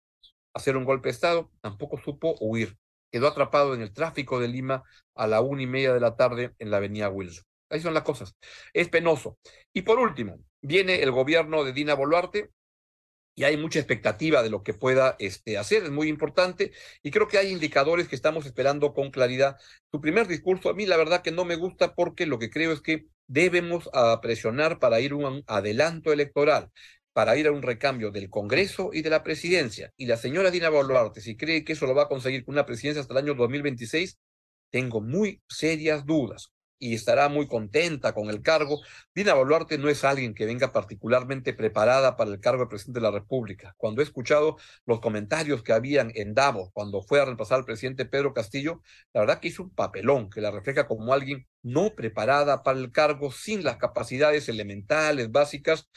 hacer 0.53 0.77
un 0.77 0.85
golpe 0.85 1.09
de 1.09 1.11
Estado, 1.11 1.51
tampoco 1.59 1.97
supo 1.97 2.37
huir. 2.39 2.77
Quedó 3.11 3.27
atrapado 3.27 3.75
en 3.75 3.81
el 3.81 3.91
tráfico 3.91 4.39
de 4.39 4.47
Lima 4.47 4.81
a 5.13 5.27
la 5.27 5.41
una 5.41 5.63
y 5.63 5.67
media 5.67 5.93
de 5.93 5.99
la 5.99 6.15
tarde 6.15 6.55
en 6.59 6.71
la 6.71 6.77
avenida 6.77 7.09
Wilson. 7.09 7.43
Ahí 7.69 7.81
son 7.81 7.93
las 7.93 8.03
cosas. 8.03 8.33
Es 8.71 8.87
penoso. 8.87 9.37
Y 9.73 9.81
por 9.81 9.99
último, 9.99 10.39
viene 10.61 11.03
el 11.03 11.11
gobierno 11.11 11.65
de 11.65 11.73
Dina 11.73 11.93
Boluarte 11.93 12.51
y 13.35 13.43
hay 13.43 13.57
mucha 13.57 13.79
expectativa 13.79 14.41
de 14.41 14.49
lo 14.49 14.63
que 14.63 14.73
pueda 14.73 15.17
este, 15.19 15.57
hacer, 15.57 15.83
es 15.83 15.91
muy 15.91 16.07
importante 16.07 16.71
y 17.03 17.11
creo 17.11 17.27
que 17.27 17.37
hay 17.37 17.51
indicadores 17.51 18.07
que 18.07 18.15
estamos 18.15 18.45
esperando 18.45 18.93
con 18.93 19.11
claridad. 19.11 19.57
Su 19.91 19.99
primer 19.99 20.27
discurso 20.27 20.69
a 20.69 20.73
mí 20.73 20.85
la 20.85 20.95
verdad 20.95 21.21
que 21.21 21.31
no 21.31 21.43
me 21.43 21.55
gusta 21.57 21.93
porque 21.93 22.25
lo 22.25 22.39
que 22.39 22.49
creo 22.49 22.71
es 22.71 22.81
que 22.81 23.07
debemos 23.27 23.89
a 23.93 24.19
presionar 24.21 24.79
para 24.79 25.01
ir 25.01 25.13
un 25.13 25.43
adelanto 25.47 26.13
electoral 26.13 26.71
para 27.13 27.35
ir 27.37 27.47
a 27.47 27.51
un 27.51 27.61
recambio 27.61 28.11
del 28.11 28.29
Congreso 28.29 28.91
y 28.93 29.01
de 29.01 29.09
la 29.09 29.23
presidencia. 29.23 29.93
Y 29.97 30.05
la 30.05 30.17
señora 30.17 30.51
Dina 30.51 30.69
Boluarte, 30.69 31.21
si 31.21 31.35
cree 31.35 31.63
que 31.63 31.73
eso 31.73 31.85
lo 31.85 31.95
va 31.95 32.03
a 32.03 32.07
conseguir 32.07 32.45
con 32.45 32.55
una 32.55 32.65
presidencia 32.65 33.01
hasta 33.01 33.13
el 33.13 33.19
año 33.19 33.35
2026, 33.35 34.17
tengo 34.69 35.01
muy 35.01 35.41
serias 35.47 36.05
dudas 36.05 36.51
y 36.81 36.95
estará 36.95 37.29
muy 37.29 37.47
contenta 37.47 38.13
con 38.13 38.29
el 38.29 38.41
cargo. 38.41 38.81
Dina 39.13 39.35
Boluarte 39.35 39.77
no 39.77 39.87
es 39.87 40.03
alguien 40.03 40.33
que 40.33 40.47
venga 40.47 40.73
particularmente 40.73 41.53
preparada 41.53 42.17
para 42.17 42.31
el 42.31 42.39
cargo 42.39 42.63
de 42.63 42.69
presidente 42.69 42.99
de 42.99 43.03
la 43.03 43.11
República. 43.11 43.75
Cuando 43.77 44.01
he 44.01 44.03
escuchado 44.03 44.57
los 44.87 44.99
comentarios 44.99 45.61
que 45.61 45.73
habían 45.73 46.11
en 46.15 46.33
Davos 46.33 46.69
cuando 46.73 47.03
fue 47.03 47.21
a 47.21 47.25
reemplazar 47.25 47.59
al 47.59 47.65
presidente 47.65 48.05
Pedro 48.05 48.33
Castillo, 48.33 48.81
la 49.13 49.21
verdad 49.21 49.39
que 49.39 49.49
hizo 49.49 49.63
un 49.63 49.69
papelón 49.69 50.29
que 50.31 50.41
la 50.41 50.49
refleja 50.49 50.87
como 50.87 51.13
alguien 51.13 51.47
no 51.61 51.93
preparada 51.93 52.63
para 52.63 52.79
el 52.79 52.91
cargo, 52.91 53.31
sin 53.31 53.63
las 53.63 53.77
capacidades 53.77 54.49
elementales, 54.49 55.31
básicas, 55.31 55.87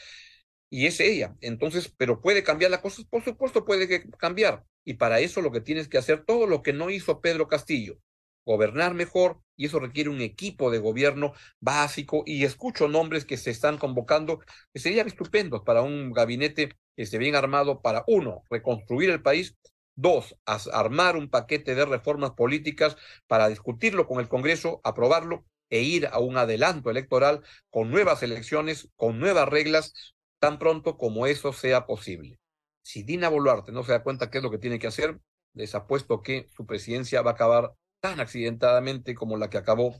y 0.75 0.87
es 0.87 0.99
ella. 0.99 1.37
Entonces, 1.39 1.93
pero 1.95 2.19
puede 2.19 2.43
cambiar 2.43 2.69
las 2.69 2.81
cosas, 2.81 3.05
por 3.05 3.23
supuesto 3.23 3.63
puede 3.63 4.09
cambiar. 4.17 4.65
Y 4.83 4.95
para 4.95 5.21
eso 5.21 5.41
lo 5.41 5.53
que 5.53 5.61
tienes 5.61 5.87
que 5.87 5.97
hacer 5.97 6.25
todo 6.25 6.47
lo 6.47 6.61
que 6.61 6.73
no 6.73 6.89
hizo 6.89 7.21
Pedro 7.21 7.47
Castillo, 7.47 7.97
gobernar 8.45 8.93
mejor 8.93 9.39
y 9.55 9.67
eso 9.67 9.79
requiere 9.79 10.09
un 10.09 10.19
equipo 10.19 10.71
de 10.71 10.79
gobierno 10.79 11.31
básico 11.61 12.23
y 12.25 12.43
escucho 12.43 12.89
nombres 12.89 13.23
que 13.23 13.37
se 13.37 13.51
están 13.51 13.77
convocando 13.77 14.39
que 14.73 14.79
serían 14.81 15.07
estupendos 15.07 15.61
para 15.65 15.81
un 15.81 16.11
gabinete 16.11 16.75
esté 16.97 17.19
bien 17.19 17.35
armado 17.35 17.81
para 17.81 18.03
uno, 18.07 18.43
reconstruir 18.49 19.09
el 19.11 19.21
país, 19.21 19.55
dos, 19.95 20.35
armar 20.45 21.15
un 21.15 21.29
paquete 21.29 21.73
de 21.73 21.85
reformas 21.85 22.31
políticas 22.31 22.97
para 23.27 23.47
discutirlo 23.47 24.07
con 24.07 24.19
el 24.19 24.27
Congreso, 24.27 24.81
aprobarlo 24.83 25.45
e 25.69 25.81
ir 25.81 26.07
a 26.07 26.19
un 26.19 26.37
adelanto 26.37 26.91
electoral 26.91 27.43
con 27.69 27.91
nuevas 27.91 28.23
elecciones, 28.23 28.89
con 28.97 29.19
nuevas 29.19 29.47
reglas, 29.47 30.14
tan 30.45 30.59
pronto 30.59 30.95
como 30.95 31.25
eso 31.25 31.53
sea 31.53 31.87
posible. 31.87 32.39
Si 32.83 33.01
Dina 33.01 33.29
Boluarte 33.29 33.71
no 33.71 33.83
se 33.83 33.93
da 33.93 34.03
cuenta 34.03 34.29
qué 34.29 34.37
es 34.37 34.43
lo 34.43 34.51
que 34.51 34.59
tiene 34.59 34.77
que 34.77 34.85
hacer, 34.85 35.17
les 35.55 35.73
apuesto 35.73 36.21
que 36.21 36.45
su 36.55 36.67
presidencia 36.67 37.23
va 37.23 37.31
a 37.31 37.33
acabar 37.33 37.73
tan 37.99 38.19
accidentadamente 38.19 39.15
como 39.15 39.37
la 39.37 39.49
que 39.49 39.57
acabó 39.57 39.99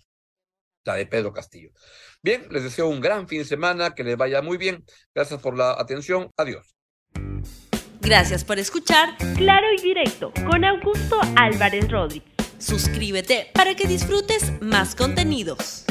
la 0.84 0.94
de 0.94 1.08
Pedro 1.08 1.34
Castillo. 1.34 1.72
Bien, 2.22 2.46
les 2.52 2.62
deseo 2.62 2.88
un 2.88 3.02
gran 3.02 3.28
fin 3.28 3.40
de 3.40 3.46
semana, 3.46 3.96
que 3.96 4.04
les 4.04 4.18
vaya 4.18 4.44
muy 4.44 4.58
bien. 4.58 4.86
Gracias 5.16 5.42
por 5.42 5.58
la 5.58 5.72
atención. 5.72 6.30
Adiós. 6.38 6.76
Gracias 8.02 8.44
por 8.46 8.60
escuchar 8.60 9.18
Claro 9.36 9.66
y 9.76 9.82
Directo 9.82 10.32
con 10.46 10.64
Augusto 10.64 11.20
Álvarez 11.38 11.90
Rodríguez. 11.90 12.30
Suscríbete 12.60 13.50
para 13.52 13.74
que 13.74 13.88
disfrutes 13.88 14.62
más 14.62 14.94
contenidos. 14.94 15.86